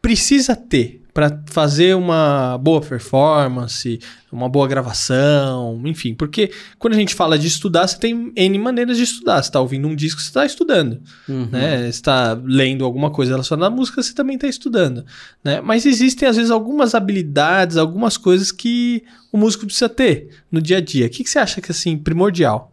precisa 0.00 0.56
ter 0.56 1.02
para 1.16 1.42
fazer 1.46 1.96
uma 1.96 2.58
boa 2.58 2.78
performance, 2.78 3.98
uma 4.30 4.50
boa 4.50 4.68
gravação, 4.68 5.80
enfim? 5.86 6.14
Porque 6.14 6.50
quando 6.78 6.92
a 6.92 6.96
gente 6.98 7.14
fala 7.14 7.38
de 7.38 7.46
estudar, 7.46 7.86
você 7.88 7.98
tem 7.98 8.30
N 8.36 8.58
maneiras 8.58 8.98
de 8.98 9.04
estudar. 9.04 9.42
Você 9.42 9.48
está 9.48 9.58
ouvindo 9.58 9.88
um 9.88 9.96
disco, 9.96 10.20
você 10.20 10.26
está 10.26 10.44
estudando. 10.44 11.00
Né? 11.26 11.78
Você 11.84 11.88
está 11.88 12.38
lendo 12.44 12.84
alguma 12.84 13.10
coisa 13.10 13.32
relacionada 13.32 13.72
à 13.72 13.74
música, 13.74 14.02
você 14.02 14.12
também 14.12 14.34
está 14.34 14.46
estudando. 14.46 15.06
Né? 15.42 15.62
Mas 15.62 15.86
existem, 15.86 16.28
às 16.28 16.36
vezes, 16.36 16.50
algumas 16.50 16.94
habilidades, 16.94 17.78
algumas 17.78 18.18
coisas 18.18 18.52
que 18.52 19.02
o 19.32 19.38
músico 19.38 19.64
precisa 19.64 19.88
ter 19.88 20.28
no 20.52 20.60
dia 20.60 20.76
a 20.76 20.80
dia. 20.82 21.06
O 21.06 21.08
que, 21.08 21.24
que 21.24 21.30
você 21.30 21.38
acha 21.38 21.62
que 21.62 21.70
é 21.70 21.72
assim, 21.72 21.96
primordial? 21.96 22.70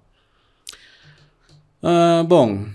Ah, 1.82 2.26
bom, 2.28 2.66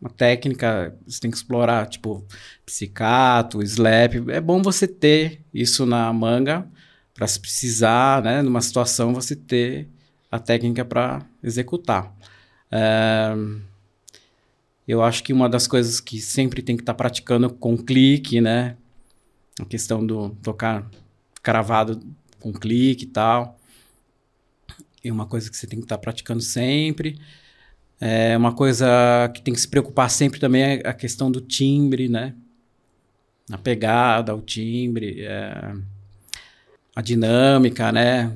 uma 0.00 0.10
técnica 0.10 0.96
você 1.06 1.20
tem 1.20 1.30
que 1.30 1.36
explorar, 1.36 1.86
tipo, 1.86 2.24
psicato, 2.64 3.62
slap. 3.62 4.14
É 4.28 4.40
bom 4.40 4.62
você 4.62 4.88
ter 4.88 5.42
isso 5.52 5.84
na 5.84 6.10
manga 6.12 6.66
para 7.12 7.26
se 7.26 7.38
precisar, 7.38 8.22
né, 8.22 8.40
numa 8.40 8.62
situação 8.62 9.12
você 9.12 9.36
ter 9.36 9.88
a 10.30 10.38
técnica 10.38 10.84
para 10.84 11.20
executar. 11.42 12.14
É, 12.70 13.34
eu 14.88 15.02
acho 15.02 15.22
que 15.22 15.32
uma 15.32 15.48
das 15.48 15.66
coisas 15.66 16.00
que 16.00 16.20
sempre 16.20 16.62
tem 16.62 16.76
que 16.76 16.82
estar 16.82 16.94
praticando 16.94 17.50
com 17.50 17.76
clique, 17.76 18.40
né, 18.40 18.76
a 19.60 19.64
questão 19.66 20.04
do 20.04 20.30
tocar 20.42 20.88
cravado 21.42 22.00
com 22.38 22.52
clique 22.52 23.04
e 23.04 23.08
tal. 23.08 23.58
E 25.02 25.10
uma 25.10 25.26
coisa 25.26 25.50
que 25.50 25.56
você 25.56 25.66
tem 25.66 25.78
que 25.78 25.84
estar 25.84 25.98
praticando 25.98 26.40
sempre. 26.40 27.18
É 28.00 28.36
uma 28.36 28.52
coisa 28.54 29.30
que 29.34 29.42
tem 29.42 29.52
que 29.52 29.60
se 29.60 29.68
preocupar 29.68 30.08
sempre 30.10 30.40
também 30.40 30.62
é 30.62 30.88
a 30.88 30.94
questão 30.94 31.30
do 31.30 31.40
timbre, 31.40 32.08
né? 32.08 32.34
A 33.52 33.58
pegada, 33.58 34.34
o 34.34 34.40
timbre, 34.40 35.20
é, 35.20 35.74
a 36.96 37.02
dinâmica, 37.02 37.92
né? 37.92 38.32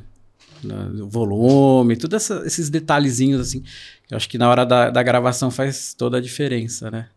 O 1.00 1.08
volume, 1.08 1.96
todos 1.96 2.30
esses 2.30 2.68
detalhezinhos 2.68 3.40
assim. 3.40 3.62
Eu 4.10 4.16
acho 4.16 4.28
que 4.28 4.36
na 4.36 4.48
hora 4.50 4.66
da, 4.66 4.90
da 4.90 5.02
gravação 5.02 5.50
faz 5.50 5.94
toda 5.94 6.18
a 6.18 6.20
diferença, 6.20 6.90
né? 6.90 7.08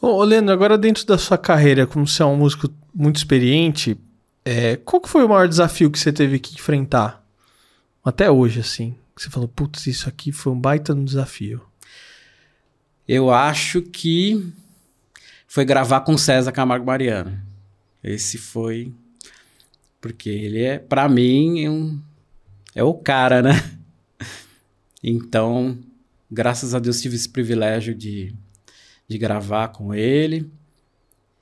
Ô, 0.00 0.22
Leandro, 0.22 0.52
agora 0.52 0.78
dentro 0.78 1.04
da 1.04 1.18
sua 1.18 1.36
carreira, 1.36 1.86
como 1.86 2.06
você 2.06 2.22
é 2.22 2.26
um 2.26 2.36
músico 2.36 2.72
muito 2.94 3.16
experiente, 3.16 3.98
é, 4.44 4.76
qual 4.76 5.00
que 5.00 5.08
foi 5.08 5.24
o 5.24 5.28
maior 5.28 5.48
desafio 5.48 5.90
que 5.90 5.98
você 5.98 6.12
teve 6.12 6.38
que 6.38 6.54
enfrentar? 6.54 7.24
Até 8.04 8.30
hoje, 8.30 8.60
assim. 8.60 8.94
Que 9.14 9.22
você 9.22 9.30
falou, 9.30 9.48
putz, 9.48 9.86
isso 9.86 10.08
aqui 10.08 10.30
foi 10.30 10.52
um 10.52 10.60
baita 10.60 10.94
desafio. 10.94 11.67
Eu 13.08 13.30
acho 13.30 13.80
que 13.80 14.52
foi 15.46 15.64
gravar 15.64 16.02
com 16.02 16.18
César 16.18 16.52
Camargo 16.52 16.84
Mariano. 16.84 17.40
Esse 18.04 18.36
foi. 18.36 18.92
Porque 19.98 20.28
ele 20.28 20.60
é, 20.62 20.78
para 20.78 21.08
mim, 21.08 21.64
é, 21.64 21.70
um, 21.70 22.02
é 22.74 22.84
o 22.84 22.92
cara, 22.92 23.40
né? 23.40 23.52
Então, 25.00 25.78
graças 26.28 26.74
a 26.74 26.80
Deus, 26.80 27.00
tive 27.00 27.14
esse 27.14 27.28
privilégio 27.28 27.94
de, 27.94 28.34
de 29.06 29.16
gravar 29.16 29.68
com 29.68 29.94
ele, 29.94 30.50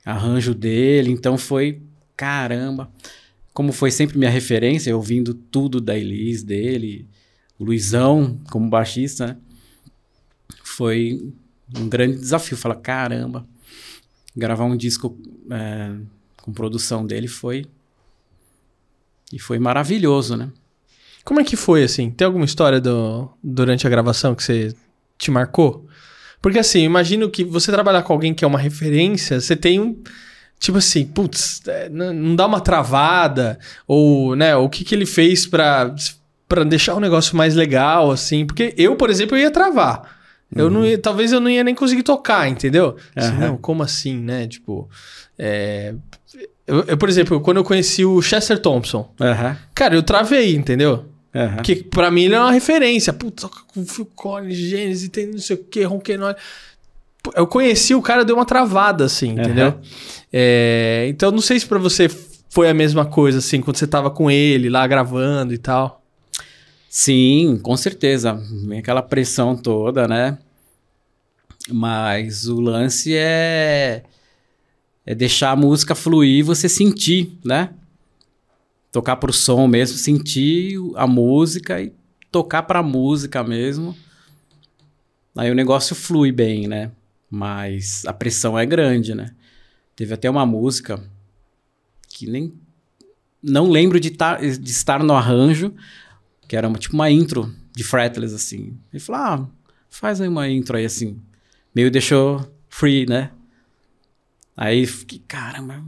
arranjo 0.05 0.53
dele. 0.53 1.09
Então, 1.11 1.39
foi 1.39 1.81
caramba. 2.15 2.89
Como 3.51 3.73
foi 3.73 3.89
sempre 3.89 4.17
minha 4.17 4.29
referência, 4.29 4.95
ouvindo 4.95 5.33
tudo 5.33 5.81
da 5.81 5.97
Elis, 5.97 6.43
dele, 6.43 7.09
o 7.57 7.65
Luizão 7.65 8.39
como 8.51 8.69
baixista, 8.69 9.27
né? 9.27 9.37
Foi 10.63 11.33
um 11.75 11.89
grande 11.89 12.17
desafio. 12.17 12.57
Falar, 12.57 12.75
caramba, 12.75 13.45
gravar 14.35 14.65
um 14.65 14.77
disco 14.77 15.17
é, 15.49 15.91
com 16.41 16.53
produção 16.53 17.05
dele 17.05 17.27
foi. 17.27 17.65
E 19.33 19.39
foi 19.39 19.59
maravilhoso, 19.59 20.37
né? 20.37 20.49
Como 21.25 21.41
é 21.41 21.43
que 21.43 21.57
foi, 21.57 21.83
assim? 21.83 22.09
Tem 22.09 22.25
alguma 22.25 22.45
história 22.45 22.79
do, 22.79 23.29
durante 23.43 23.85
a 23.85 23.89
gravação 23.89 24.33
que 24.33 24.41
você 24.41 24.73
te 25.17 25.29
marcou? 25.29 25.85
Porque, 26.41 26.59
assim, 26.59 26.83
imagino 26.83 27.29
que 27.29 27.43
você 27.43 27.69
trabalhar 27.69 28.03
com 28.03 28.13
alguém 28.13 28.33
que 28.33 28.45
é 28.45 28.47
uma 28.47 28.59
referência, 28.59 29.41
você 29.41 29.55
tem 29.55 29.79
um. 29.79 30.01
Tipo 30.59 30.77
assim, 30.77 31.05
putz, 31.05 31.61
é, 31.67 31.89
não 31.89 32.35
dá 32.35 32.47
uma 32.47 32.61
travada, 32.61 33.59
ou, 33.85 34.35
né, 34.35 34.55
o 34.55 34.69
que, 34.69 34.83
que 34.83 34.95
ele 34.95 35.05
fez 35.05 35.45
pra 35.45 35.93
deixar 36.65 36.95
o 36.95 36.99
negócio 36.99 37.35
mais 37.35 37.53
legal, 37.53 38.09
assim. 38.09 38.45
Porque 38.45 38.73
eu, 38.77 38.95
por 38.95 39.09
exemplo, 39.09 39.35
eu 39.35 39.41
ia 39.41 39.51
travar. 39.51 40.16
Eu 40.55 40.65
Uhum. 40.67 40.71
não 40.71 40.85
ia, 40.85 40.97
talvez 40.97 41.31
eu 41.31 41.39
não 41.39 41.49
ia 41.49 41.63
nem 41.63 41.75
conseguir 41.75 42.03
tocar, 42.03 42.47
entendeu? 42.49 42.95
Assim, 43.15 43.35
Aham. 43.35 43.47
não, 43.47 43.57
como 43.57 43.83
assim, 43.83 44.17
né? 44.17 44.47
Tipo, 44.47 44.89
é, 45.37 45.93
eu, 46.65 46.83
eu, 46.83 46.97
por 46.97 47.09
exemplo, 47.09 47.39
quando 47.41 47.57
eu 47.57 47.63
conheci 47.63 48.05
o 48.05 48.21
Chester 48.21 48.57
Thompson, 48.59 49.11
Aham. 49.19 49.57
cara, 49.75 49.95
eu 49.95 50.03
travei, 50.03 50.55
entendeu? 50.55 51.05
aham. 51.35 51.55
Porque 51.57 51.75
pra 51.75 52.09
mim 52.09 52.23
ele 52.23 52.35
é 52.35 52.39
uma 52.39 52.51
referência. 52.51 53.11
Putz, 53.13 53.41
toca 53.43 53.59
com 53.67 53.85
Phil 53.85 54.05
Collins, 54.15 54.55
Gênesis, 54.57 55.09
tem 55.09 55.27
não 55.27 55.37
sei 55.37 55.55
o 55.57 55.63
que, 55.63 55.83
Ronquenol. 55.83 56.33
Pô, 57.21 57.31
Eu 57.35 57.45
conheci 57.45 57.93
o 57.93 58.01
cara, 58.01 58.23
deu 58.25 58.35
uma 58.35 58.45
travada, 58.45 59.05
assim, 59.05 59.31
entendeu? 59.31 59.75
É, 60.31 61.05
então, 61.09 61.29
não 61.31 61.41
sei 61.41 61.59
se 61.59 61.65
pra 61.65 61.77
você 61.77 62.07
foi 62.49 62.69
a 62.69 62.73
mesma 62.73 63.05
coisa, 63.05 63.39
assim, 63.39 63.61
quando 63.61 63.75
você 63.77 63.85
tava 63.85 64.09
com 64.09 64.31
ele 64.31 64.69
lá 64.69 64.87
gravando 64.87 65.53
e 65.53 65.57
tal. 65.57 66.01
Sim, 66.99 67.59
com 67.61 67.77
certeza. 67.77 68.33
Vem 68.65 68.79
aquela 68.79 69.03
pressão 69.03 69.55
toda, 69.55 70.07
né? 70.07 70.39
Mas 71.69 72.47
o 72.47 72.59
lance 72.59 73.15
é, 73.15 74.03
é 75.05 75.13
deixar 75.13 75.51
a 75.51 75.55
música 75.55 75.93
fluir 75.93 76.39
e 76.39 76.41
você 76.41 76.67
sentir, 76.67 77.37
né? 77.45 77.69
Tocar 78.91 79.17
pro 79.17 79.31
som 79.31 79.67
mesmo, 79.67 79.95
sentir 79.95 80.79
a 80.95 81.05
música 81.05 81.79
e 81.79 81.93
tocar 82.31 82.63
pra 82.63 82.81
música 82.81 83.43
mesmo. 83.43 83.95
Aí 85.37 85.51
o 85.51 85.55
negócio 85.55 85.95
flui 85.95 86.31
bem, 86.31 86.67
né? 86.67 86.91
Mas 87.29 88.05
a 88.07 88.11
pressão 88.11 88.57
é 88.57 88.65
grande, 88.65 89.13
né? 89.13 89.35
Teve 89.95 90.15
até 90.15 90.27
uma 90.27 90.47
música 90.47 90.99
que 92.09 92.25
nem. 92.25 92.55
Não 93.43 93.69
lembro 93.69 93.99
de, 93.99 94.09
tar, 94.09 94.41
de 94.41 94.71
estar 94.71 95.03
no 95.03 95.13
arranjo, 95.13 95.71
que 96.47 96.55
era 96.55 96.67
uma, 96.67 96.77
tipo 96.77 96.95
uma 96.95 97.09
intro 97.09 97.53
de 97.75 97.83
fretless, 97.83 98.33
assim. 98.33 98.77
Ele 98.91 98.99
falou, 98.99 99.21
ah, 99.21 99.47
faz 99.89 100.21
aí 100.21 100.27
uma 100.27 100.49
intro 100.49 100.77
aí, 100.77 100.85
assim. 100.85 101.19
Meio 101.75 101.91
deixou 101.91 102.47
free, 102.69 103.05
né? 103.05 103.31
Aí 104.55 104.85
fiquei, 104.87 105.21
caramba, 105.27 105.83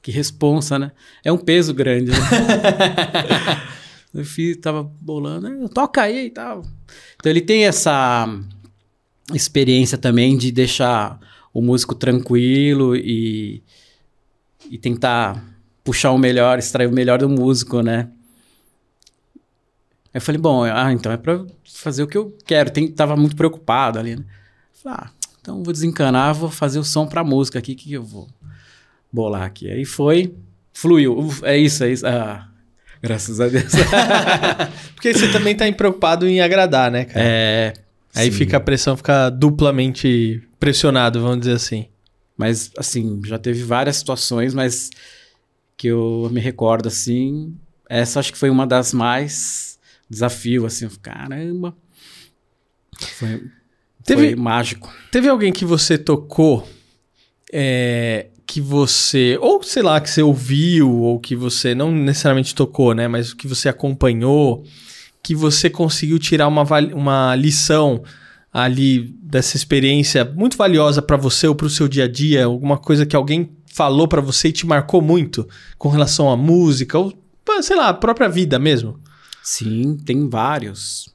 que 0.00 0.10
responsa, 0.10 0.78
né? 0.78 0.92
É 1.22 1.30
um 1.30 1.36
peso 1.36 1.74
grande, 1.74 2.10
né? 2.10 2.16
eu 4.14 4.24
fiz, 4.24 4.56
tava 4.56 4.82
bolando, 4.82 5.48
"Eh, 5.48 5.68
toca 5.68 6.02
aí 6.02 6.26
e 6.26 6.30
tal. 6.30 6.62
Então 7.16 7.30
ele 7.30 7.42
tem 7.42 7.66
essa 7.66 8.26
experiência 9.34 9.98
também 9.98 10.36
de 10.38 10.50
deixar 10.50 11.20
o 11.52 11.60
músico 11.60 11.94
tranquilo 11.94 12.96
e, 12.96 13.62
e 14.70 14.78
tentar 14.78 15.44
puxar 15.84 16.12
o 16.12 16.18
melhor, 16.18 16.58
extrair 16.58 16.86
o 16.86 16.92
melhor 16.92 17.18
do 17.18 17.28
músico, 17.28 17.82
né? 17.82 18.08
Aí 20.12 20.18
eu 20.18 20.20
falei, 20.20 20.40
bom, 20.40 20.64
ah, 20.64 20.92
então 20.92 21.12
é 21.12 21.16
pra 21.16 21.44
fazer 21.64 22.02
o 22.02 22.06
que 22.06 22.16
eu 22.16 22.36
quero. 22.46 22.70
Tem, 22.70 22.88
tava 22.88 23.16
muito 23.16 23.36
preocupado 23.36 23.98
ali, 23.98 24.16
né? 24.16 24.24
Falei, 24.82 24.98
ah, 25.00 25.10
então 25.40 25.62
vou 25.62 25.72
desencanar, 25.72 26.34
vou 26.34 26.50
fazer 26.50 26.78
o 26.78 26.84
som 26.84 27.06
pra 27.06 27.24
música 27.24 27.58
aqui 27.58 27.74
que 27.74 27.92
eu 27.92 28.02
vou 28.02 28.28
bolar 29.12 29.42
aqui. 29.42 29.70
Aí 29.70 29.84
foi, 29.84 30.34
fluiu. 30.72 31.18
Uf, 31.18 31.44
É 31.44 31.56
isso, 31.56 31.84
é 31.84 31.92
isso. 31.92 32.06
Ah, 32.06 32.48
graças 33.02 33.40
a 33.40 33.48
Deus. 33.48 33.72
Porque 34.94 35.12
você 35.12 35.30
também 35.30 35.54
tá 35.54 35.70
preocupado 35.72 36.26
em 36.26 36.40
agradar, 36.40 36.90
né, 36.90 37.04
cara? 37.04 37.24
é. 37.24 37.72
Aí 38.14 38.32
sim. 38.32 38.38
fica 38.38 38.56
a 38.56 38.60
pressão, 38.60 38.96
fica 38.96 39.30
duplamente 39.30 40.42
pressionado, 40.58 41.20
vamos 41.20 41.40
dizer 41.40 41.52
assim. 41.52 41.86
Mas, 42.36 42.70
assim, 42.76 43.20
já 43.24 43.38
teve 43.38 43.62
várias 43.62 43.96
situações, 43.96 44.54
mas 44.54 44.90
que 45.76 45.88
eu 45.88 46.28
me 46.32 46.40
recordo, 46.40 46.88
assim. 46.88 47.54
Essa 47.88 48.20
acho 48.20 48.32
que 48.32 48.38
foi 48.38 48.50
uma 48.50 48.66
das 48.66 48.92
mais 48.92 49.67
desafio, 50.08 50.66
assim. 50.66 50.88
Caramba. 51.02 51.74
Foi, 53.18 53.42
Teve- 54.04 54.26
foi 54.28 54.34
mágico. 54.36 54.92
Teve 55.10 55.28
alguém 55.28 55.52
que 55.52 55.64
você 55.64 55.96
tocou 55.98 56.66
é, 57.52 58.28
que 58.46 58.60
você, 58.60 59.38
ou 59.40 59.62
sei 59.62 59.82
lá, 59.82 60.00
que 60.00 60.08
você 60.10 60.22
ouviu, 60.22 60.90
ou 60.90 61.18
que 61.20 61.36
você 61.36 61.74
não 61.74 61.92
necessariamente 61.92 62.54
tocou, 62.54 62.94
né? 62.94 63.06
Mas 63.08 63.32
que 63.32 63.46
você 63.46 63.68
acompanhou, 63.68 64.64
que 65.22 65.34
você 65.34 65.68
conseguiu 65.70 66.18
tirar 66.18 66.48
uma, 66.48 66.62
uma 66.94 67.34
lição 67.36 68.02
ali 68.52 69.14
dessa 69.22 69.56
experiência 69.56 70.24
muito 70.24 70.56
valiosa 70.56 71.02
pra 71.02 71.16
você 71.16 71.46
ou 71.46 71.54
pro 71.54 71.68
seu 71.68 71.86
dia 71.86 72.04
a 72.04 72.08
dia, 72.08 72.46
alguma 72.46 72.78
coisa 72.78 73.04
que 73.04 73.14
alguém 73.14 73.50
falou 73.66 74.08
pra 74.08 74.20
você 74.20 74.48
e 74.48 74.52
te 74.52 74.66
marcou 74.66 75.00
muito 75.02 75.46
com 75.76 75.88
relação 75.88 76.30
à 76.30 76.36
música, 76.36 76.98
ou 76.98 77.12
sei 77.62 77.76
lá, 77.76 77.88
a 77.88 77.94
própria 77.94 78.28
vida 78.28 78.58
mesmo. 78.58 78.98
Sim, 79.48 79.96
tem 79.96 80.28
vários. 80.28 81.08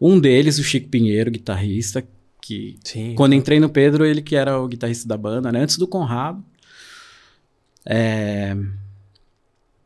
Um 0.00 0.18
deles, 0.18 0.58
o 0.58 0.64
Chico 0.64 0.88
Pinheiro, 0.88 1.30
guitarrista, 1.30 2.02
que 2.40 2.78
Sim. 2.82 3.14
quando 3.14 3.34
entrei 3.34 3.60
no 3.60 3.68
Pedro, 3.68 4.06
ele 4.06 4.22
que 4.22 4.34
era 4.34 4.58
o 4.58 4.66
guitarrista 4.66 5.06
da 5.06 5.16
banda, 5.18 5.52
né? 5.52 5.60
Antes 5.60 5.76
do 5.76 5.86
Conrado. 5.86 6.42
É, 7.84 8.56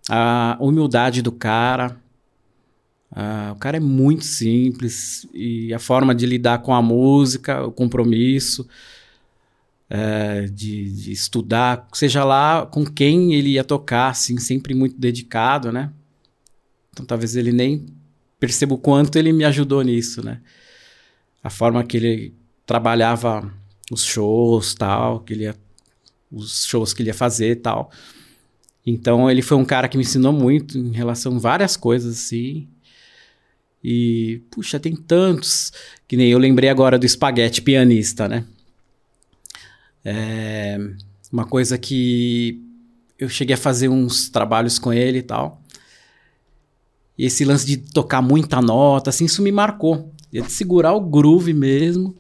A 0.09 0.57
humildade 0.61 1.23
do 1.23 1.33
cara. 1.33 1.97
O 3.53 3.57
cara 3.57 3.79
é 3.79 3.81
muito 3.81 4.25
simples 4.25 5.27
e 5.33 5.73
a 5.73 5.79
forma 5.79 6.15
de 6.15 6.27
lidar 6.27 6.59
com 6.59 6.75
a 6.75 6.83
música, 6.83 7.65
o 7.65 7.73
compromisso, 7.73 8.69
é, 9.89 10.47
de, 10.47 10.91
de 10.91 11.13
estudar, 11.13 11.89
seja 11.93 12.25
lá 12.25 12.67
com 12.67 12.85
quem 12.85 13.35
ele 13.35 13.51
ia 13.51 13.65
tocar, 13.65 14.11
assim, 14.11 14.39
sempre 14.39 14.75
muito 14.75 14.99
dedicado, 14.99 15.73
né? 15.73 15.91
Então 16.97 17.05
talvez 17.05 17.37
ele 17.37 17.53
nem 17.53 17.85
perceba 18.41 18.75
o 18.75 18.79
quanto 18.79 19.19
ele 19.19 19.31
me 19.31 19.45
ajudou 19.45 19.83
nisso, 19.83 20.25
né? 20.25 20.41
A 21.45 21.51
forma 21.51 21.85
que 21.85 21.99
ele 21.99 22.35
trabalhava 22.65 23.53
os 23.93 24.03
shows, 24.03 24.75
tal, 24.75 25.21
que 25.21 25.35
ele 25.35 25.43
ia, 25.43 25.55
os 26.33 26.65
shows 26.65 26.95
que 26.95 27.03
ele 27.03 27.11
ia 27.11 27.15
fazer, 27.15 27.57
tal. 27.57 27.91
Então 28.85 29.31
ele 29.31 29.43
foi 29.43 29.59
um 29.59 29.65
cara 29.65 29.89
que 29.89 29.99
me 29.99 30.05
ensinou 30.05 30.33
muito 30.33 30.79
em 30.79 30.91
relação 30.91 31.37
a 31.37 31.39
várias 31.39 31.77
coisas 31.77 32.17
assim. 32.17 32.67
E 33.85 34.41
puxa, 34.51 34.81
tem 34.81 34.97
tantos 34.97 35.71
que 36.09 36.17
nem 36.17 36.31
eu 36.31 36.39
lembrei 36.39 36.71
agora 36.71 36.99
do 36.99 37.05
espaguete 37.05 37.61
pianista, 37.61 38.27
né? 38.27 38.43
É 40.03 40.79
uma 41.31 41.45
coisa 41.45 41.77
que 41.77 42.63
eu 43.19 43.29
cheguei 43.29 43.53
a 43.53 43.59
fazer 43.59 43.91
uns 43.91 44.31
trabalhos 44.31 44.79
com 44.79 44.95
ele 44.95 45.19
e 45.19 45.23
tal. 45.23 45.63
E 47.19 47.25
esse 47.25 47.45
lance 47.45 47.65
de 47.67 47.77
tocar 47.79 48.21
muita 48.21 48.61
nota, 48.61 49.11
assim, 49.11 49.25
isso 49.25 49.43
me 49.43 49.51
marcou. 49.53 50.13
E 50.33 50.41
de 50.43 50.53
segurar 50.53 50.93
o 50.93 51.01
groove 51.01 51.53
mesmo. 51.55 52.15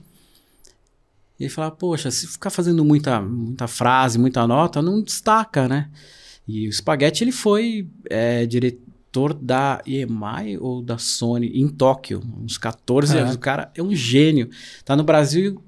E 1.38 1.44
ele 1.44 1.50
falava, 1.50 1.74
poxa, 1.74 2.10
se 2.10 2.26
ficar 2.26 2.48
fazendo 2.50 2.82
muita, 2.84 3.20
muita 3.20 3.66
frase, 3.68 4.18
muita 4.18 4.46
nota, 4.46 4.80
não 4.80 5.02
destaca, 5.02 5.68
né? 5.68 5.90
E 6.48 6.66
o 6.68 6.72
Spaghetti, 6.72 7.24
ele 7.24 7.32
foi 7.32 7.86
é, 8.08 8.46
diretor 8.46 9.34
da 9.34 9.82
EMI 9.86 10.56
ou 10.60 10.80
da 10.80 10.96
Sony 10.96 11.48
em 11.60 11.68
Tóquio, 11.68 12.22
uns 12.42 12.56
14 12.56 13.16
É. 13.16 13.20
anos. 13.20 13.34
O 13.34 13.38
cara 13.38 13.70
é 13.74 13.82
um 13.82 13.94
gênio. 13.94 14.48
Tá 14.84 14.96
no 14.96 15.04
Brasil, 15.04 15.60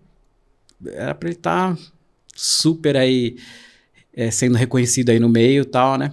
era 0.86 1.14
pra 1.14 1.28
ele 1.28 1.36
estar 1.36 1.76
super 2.34 2.96
aí, 2.96 3.36
é, 4.14 4.30
sendo 4.30 4.56
reconhecido 4.56 5.10
aí 5.10 5.18
no 5.18 5.28
meio 5.28 5.62
e 5.62 5.66
tal, 5.66 5.98
né? 5.98 6.12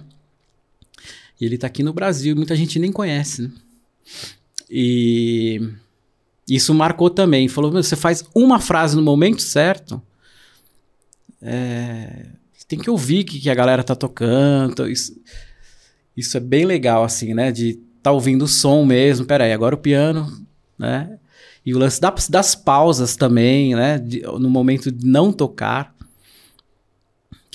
E 1.40 1.44
ele 1.44 1.58
tá 1.58 1.66
aqui 1.66 1.82
no 1.82 1.92
Brasil, 1.92 2.34
muita 2.34 2.56
gente 2.56 2.78
nem 2.78 2.90
conhece, 2.92 3.42
né? 3.42 3.50
E 4.70 5.60
isso 6.48 6.74
marcou 6.74 7.08
também. 7.10 7.48
Falou, 7.48 7.70
"Meu, 7.70 7.82
você 7.82 7.94
faz 7.96 8.24
uma 8.34 8.58
frase 8.58 8.96
no 8.96 9.02
momento 9.02 9.42
certo, 9.42 10.02
é, 11.40 12.26
tem 12.68 12.78
que 12.78 12.90
ouvir 12.90 13.22
o 13.22 13.24
que, 13.26 13.38
que 13.40 13.50
a 13.50 13.54
galera 13.54 13.84
tá 13.84 13.94
tocando. 13.94 14.88
Isso, 14.88 15.16
isso 16.16 16.36
é 16.36 16.40
bem 16.40 16.64
legal, 16.64 17.04
assim, 17.04 17.32
né? 17.34 17.52
De 17.52 17.74
tá 18.02 18.10
ouvindo 18.10 18.42
o 18.44 18.48
som 18.48 18.84
mesmo. 18.84 19.26
Peraí, 19.26 19.52
agora 19.52 19.74
o 19.74 19.78
piano, 19.78 20.26
né? 20.78 21.18
E 21.64 21.74
o 21.74 21.78
lance 21.78 22.00
das, 22.00 22.28
das 22.28 22.54
pausas 22.54 23.16
também, 23.16 23.74
né? 23.74 23.98
De- 23.98 24.22
no 24.22 24.50
momento 24.50 24.90
de 24.90 25.06
não 25.06 25.32
tocar. 25.32 25.94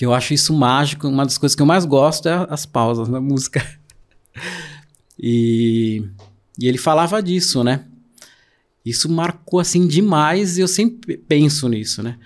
Eu 0.04 0.12
acho 0.12 0.34
isso 0.34 0.52
mágico. 0.52 1.06
Uma 1.06 1.24
das 1.24 1.38
coisas 1.38 1.54
que 1.54 1.62
eu 1.62 1.66
mais 1.66 1.84
gosto 1.84 2.28
é 2.28 2.46
as 2.50 2.66
pausas 2.66 3.08
na 3.08 3.20
música. 3.20 3.64
E, 5.24 6.02
e 6.58 6.66
ele 6.66 6.78
falava 6.78 7.22
disso, 7.22 7.62
né? 7.62 7.84
Isso 8.84 9.08
marcou 9.08 9.60
assim 9.60 9.86
demais 9.86 10.58
e 10.58 10.62
eu 10.62 10.66
sempre 10.66 11.16
penso 11.16 11.68
nisso, 11.68 12.02
né? 12.02 12.18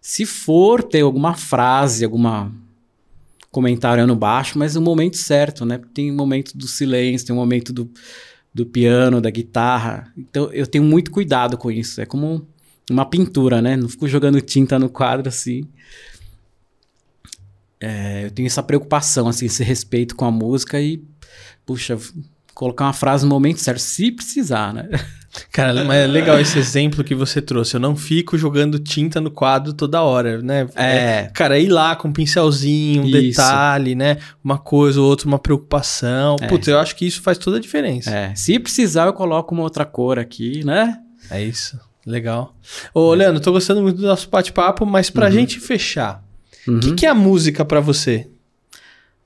Se 0.00 0.24
for 0.24 0.80
ter 0.80 1.00
alguma 1.00 1.34
frase, 1.34 2.04
alguma 2.04 2.52
comentário 3.50 4.06
no 4.06 4.14
baixo, 4.14 4.56
mas 4.56 4.76
no 4.76 4.82
momento 4.82 5.16
certo, 5.16 5.64
né? 5.64 5.80
Tem 5.92 6.12
o 6.12 6.14
momento 6.14 6.56
do 6.56 6.68
silêncio, 6.68 7.26
tem 7.26 7.34
o 7.34 7.38
momento 7.38 7.72
do, 7.72 7.90
do 8.52 8.64
piano, 8.64 9.20
da 9.20 9.30
guitarra. 9.30 10.12
Então 10.16 10.52
eu 10.52 10.66
tenho 10.66 10.84
muito 10.84 11.10
cuidado 11.10 11.58
com 11.58 11.72
isso. 11.72 12.00
É 12.00 12.06
como 12.06 12.46
uma 12.90 13.04
pintura, 13.04 13.60
né? 13.60 13.76
Não 13.76 13.88
fico 13.88 14.06
jogando 14.06 14.40
tinta 14.40 14.78
no 14.78 14.88
quadro 14.88 15.28
assim. 15.28 15.66
É, 17.84 18.24
eu 18.24 18.30
tenho 18.30 18.46
essa 18.46 18.62
preocupação, 18.62 19.28
assim, 19.28 19.44
esse 19.44 19.62
respeito 19.62 20.16
com 20.16 20.24
a 20.24 20.30
música 20.30 20.80
e, 20.80 21.02
puxa, 21.66 21.98
colocar 22.54 22.84
uma 22.86 22.92
frase 22.94 23.24
no 23.24 23.30
momento 23.30 23.60
certo, 23.60 23.80
se 23.80 24.10
precisar, 24.10 24.72
né? 24.72 24.88
Cara, 25.50 25.84
mas 25.84 25.96
é 25.96 26.06
legal 26.06 26.38
esse 26.40 26.58
exemplo 26.58 27.02
que 27.02 27.14
você 27.14 27.42
trouxe. 27.42 27.74
Eu 27.74 27.80
não 27.80 27.96
fico 27.96 28.38
jogando 28.38 28.78
tinta 28.78 29.20
no 29.20 29.32
quadro 29.32 29.72
toda 29.72 30.00
hora, 30.00 30.40
né? 30.40 30.68
É. 30.76 31.28
Cara, 31.34 31.58
ir 31.58 31.68
lá 31.68 31.96
com 31.96 32.06
um 32.06 32.12
pincelzinho, 32.12 33.02
um 33.02 33.06
Isso. 33.06 33.40
detalhe, 33.40 33.96
né? 33.96 34.18
Uma 34.42 34.58
coisa 34.58 35.00
ou 35.00 35.08
outra, 35.08 35.26
uma 35.26 35.38
preocupação. 35.38 36.36
É. 36.40 36.46
Putz, 36.46 36.68
eu 36.68 36.78
acho 36.78 36.94
que 36.94 37.04
isso 37.04 37.20
faz 37.20 37.36
toda 37.36 37.56
a 37.56 37.60
diferença. 37.60 38.10
É, 38.10 38.32
se 38.36 38.58
precisar, 38.60 39.06
eu 39.06 39.12
coloco 39.12 39.52
uma 39.52 39.64
outra 39.64 39.84
cor 39.84 40.20
aqui, 40.20 40.64
né? 40.64 41.00
É 41.28 41.42
isso. 41.42 41.78
Legal. 42.06 42.54
Ô, 42.92 43.12
Leandro, 43.14 43.40
tô 43.40 43.50
gostando 43.50 43.82
muito 43.82 43.96
do 43.96 44.06
nosso 44.06 44.28
bate-papo, 44.30 44.86
mas 44.86 45.10
pra 45.10 45.30
gente 45.30 45.58
fechar, 45.58 46.22
o 46.66 46.70
Uhum. 46.72 46.80
que, 46.80 46.92
que 46.94 47.06
é 47.06 47.08
a 47.10 47.14
música 47.14 47.64
pra 47.64 47.80
você? 47.80 48.28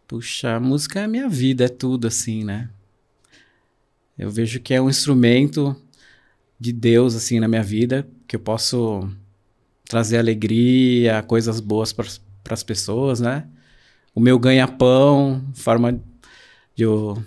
Puxa, 0.07 0.57
a 0.57 0.61
música 0.61 1.01
é 1.01 1.05
a 1.05 1.09
minha 1.09 1.29
vida, 1.29 1.64
é 1.64 1.68
tudo 1.68 2.07
assim, 2.07 2.42
né? 2.44 2.68
Eu 4.18 4.31
vejo 4.31 4.59
que 4.61 4.74
é 4.74 4.81
um 4.81 4.88
instrumento 4.88 5.77
de 6.59 6.72
Deus, 6.72 7.14
assim, 7.14 7.38
na 7.38 7.46
minha 7.46 7.62
vida, 7.62 8.09
que 8.27 8.35
eu 8.35 8.40
posso 8.40 9.09
trazer 9.88 10.18
alegria, 10.18 11.22
coisas 11.22 11.61
boas 11.61 11.92
para 11.92 12.07
as 12.51 12.62
pessoas, 12.62 13.20
né? 13.20 13.46
O 14.14 14.20
meu 14.20 14.38
ganha-pão, 14.38 15.44
forma 15.55 15.92
de 16.74 16.83
eu 16.83 17.22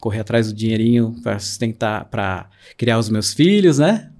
correr 0.00 0.20
atrás 0.20 0.48
do 0.48 0.54
dinheirinho 0.56 1.14
para 1.22 1.38
sustentar, 1.38 2.06
para 2.06 2.48
criar 2.76 2.98
os 2.98 3.08
meus 3.08 3.32
filhos, 3.32 3.78
né? 3.78 4.10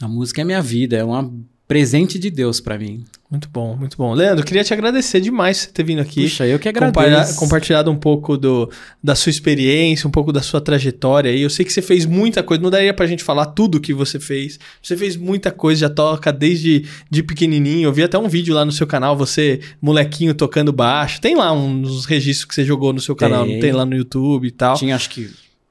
A 0.00 0.06
música 0.08 0.40
é 0.40 0.44
minha 0.44 0.62
vida, 0.62 0.96
é 0.96 1.04
um 1.04 1.44
presente 1.72 2.18
de 2.18 2.30
Deus 2.30 2.60
para 2.60 2.78
mim. 2.78 3.02
Muito 3.30 3.48
bom, 3.48 3.74
muito 3.74 3.96
bom. 3.96 4.12
Leandro, 4.12 4.44
queria 4.44 4.62
te 4.62 4.74
agradecer 4.74 5.22
demais 5.22 5.60
por 5.60 5.64
você 5.64 5.72
ter 5.72 5.82
vindo 5.82 6.02
aqui. 6.02 6.24
Puxa, 6.24 6.46
eu 6.46 6.58
que 6.58 6.68
agradeço. 6.68 7.38
compartilhado 7.38 7.90
um 7.90 7.96
pouco 7.96 8.36
do, 8.36 8.70
da 9.02 9.14
sua 9.14 9.30
experiência, 9.30 10.06
um 10.06 10.10
pouco 10.10 10.30
da 10.30 10.42
sua 10.42 10.60
trajetória 10.60 11.30
aí. 11.30 11.40
Eu 11.40 11.48
sei 11.48 11.64
que 11.64 11.72
você 11.72 11.80
fez 11.80 12.04
muita 12.04 12.42
coisa, 12.42 12.62
não 12.62 12.68
daria 12.68 12.92
pra 12.92 13.06
gente 13.06 13.24
falar 13.24 13.46
tudo 13.46 13.80
que 13.80 13.94
você 13.94 14.20
fez. 14.20 14.58
Você 14.82 14.98
fez 14.98 15.16
muita 15.16 15.50
coisa, 15.50 15.80
já 15.80 15.88
toca 15.88 16.30
desde 16.30 16.84
de 17.10 17.22
pequenininho. 17.22 17.88
Eu 17.88 17.92
vi 17.92 18.02
até 18.02 18.18
um 18.18 18.28
vídeo 18.28 18.54
lá 18.54 18.66
no 18.66 18.72
seu 18.72 18.86
canal, 18.86 19.16
você, 19.16 19.60
molequinho, 19.80 20.34
tocando 20.34 20.70
baixo. 20.70 21.18
Tem 21.18 21.34
lá 21.34 21.54
uns 21.54 22.04
registros 22.04 22.44
que 22.44 22.54
você 22.54 22.66
jogou 22.66 22.92
no 22.92 23.00
seu 23.00 23.16
canal, 23.16 23.46
não 23.46 23.52
Tem. 23.52 23.60
tem 23.60 23.72
lá 23.72 23.86
no 23.86 23.96
YouTube 23.96 24.46
e 24.46 24.50
tal. 24.50 24.76
Tinha 24.76 24.94
acho 24.94 25.08
que 25.08 25.30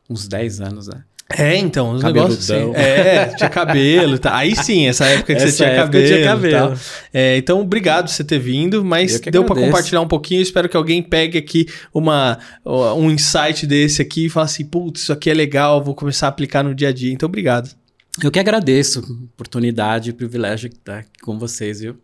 uns 0.09 0.27
10 0.27 0.61
anos, 0.61 0.87
né? 0.87 1.03
É, 1.37 1.57
então, 1.57 1.91
os 1.91 2.01
Cabeludão. 2.01 2.29
negócios 2.29 2.51
assim. 2.51 2.71
É, 2.75 3.25
tinha 3.35 3.49
cabelo. 3.49 4.17
Tá. 4.19 4.35
Aí 4.37 4.55
sim, 4.55 4.87
essa 4.87 5.05
época 5.05 5.33
que 5.33 5.39
você 5.39 5.47
Essa 5.47 5.57
tinha 5.57 5.69
época 5.69 5.85
cabelo. 5.85 6.07
tinha 6.07 6.23
cabelo. 6.25 6.79
É, 7.13 7.37
então, 7.37 7.61
obrigado 7.61 8.05
por 8.05 8.11
você 8.11 8.23
ter 8.23 8.39
vindo, 8.39 8.83
mas 8.83 9.19
deu 9.19 9.43
agradeço. 9.43 9.67
compartilhar 9.67 10.01
um 10.01 10.07
pouquinho. 10.07 10.41
Espero 10.41 10.67
que 10.69 10.77
alguém 10.77 11.01
pegue 11.01 11.37
aqui 11.37 11.67
uma, 11.93 12.37
um 12.65 13.09
insight 13.11 13.65
desse 13.67 14.01
aqui 14.01 14.25
e 14.25 14.29
fale 14.29 14.45
assim: 14.45 14.65
putz, 14.65 15.01
isso 15.03 15.13
aqui 15.13 15.29
é 15.29 15.33
legal, 15.33 15.83
vou 15.83 15.95
começar 15.95 16.27
a 16.27 16.29
aplicar 16.29 16.63
no 16.63 16.73
dia 16.75 16.89
a 16.89 16.91
dia. 16.91 17.11
Então, 17.13 17.27
obrigado. 17.27 17.69
Eu 18.21 18.29
que 18.29 18.39
agradeço 18.39 18.99
a 18.99 19.03
oportunidade 19.33 20.09
e 20.09 20.11
o 20.11 20.15
privilégio 20.15 20.69
de 20.69 20.75
estar 20.75 20.99
aqui 20.99 21.19
com 21.21 21.39
vocês, 21.39 21.79
viu? 21.79 21.95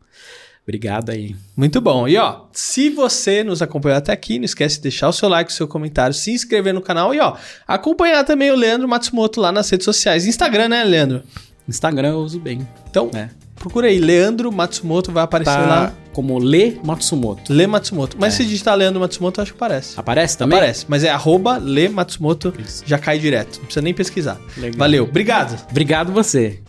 Obrigado 0.68 1.12
aí. 1.12 1.34
Muito 1.56 1.80
bom. 1.80 2.08
E 2.10 2.18
ó, 2.18 2.42
se 2.52 2.90
você 2.90 3.42
nos 3.42 3.62
acompanhou 3.62 3.98
até 3.98 4.12
aqui, 4.12 4.38
não 4.38 4.44
esquece 4.44 4.76
de 4.76 4.82
deixar 4.84 5.08
o 5.08 5.14
seu 5.14 5.30
like, 5.30 5.50
o 5.50 5.54
seu 5.54 5.66
comentário, 5.68 6.14
se 6.14 6.32
inscrever 6.32 6.74
no 6.74 6.82
canal 6.82 7.16
e 7.16 7.20
ó, 7.22 7.36
acompanhar 7.66 8.26
também 8.26 8.52
o 8.52 8.56
Leandro 8.56 8.88
Matsumoto 8.88 9.40
lá 9.40 9.50
nas 9.52 9.70
redes 9.70 9.86
sociais. 9.86 10.26
Instagram, 10.26 10.68
né, 10.68 10.84
Leandro? 10.84 11.24
Instagram 11.70 12.10
eu 12.10 12.20
uso 12.20 12.40
bem. 12.40 12.68
Então, 12.90 13.10
né? 13.14 13.30
procura 13.56 13.88
aí, 13.88 13.98
Leandro 13.98 14.52
Matsumoto, 14.52 15.12
vai 15.12 15.24
aparecer 15.24 15.52
Tá 15.52 15.66
lá. 15.66 15.94
como 16.14 16.38
Le 16.38 16.80
Matsumoto. 16.84 17.52
Lê 17.52 17.66
Matsumoto. 17.66 18.16
Mas 18.20 18.34
É. 18.36 18.38
se 18.38 18.46
digitar 18.46 18.76
Leandro 18.76 19.00
Matsumoto, 19.02 19.40
eu 19.40 19.44
acho 19.44 19.52
que 19.54 19.58
aparece. 19.58 19.94
Aparece 20.00 20.38
também? 20.38 20.58
Aparece, 20.60 20.86
mas 20.88 21.04
é 21.04 21.10
arroba 21.10 21.58
Lê 21.58 21.90
Matsumoto, 21.90 22.54
Isso. 22.60 22.84
já 22.86 23.00
cai 23.00 23.18
direto. 23.18 23.56
Não 23.58 23.64
precisa 23.66 23.82
nem 23.82 23.94
pesquisar. 23.96 24.40
Legal. 24.58 24.78
Valeu, 24.78 25.04
obrigado. 25.06 25.60
Obrigado 25.72 26.12
você. 26.12 26.60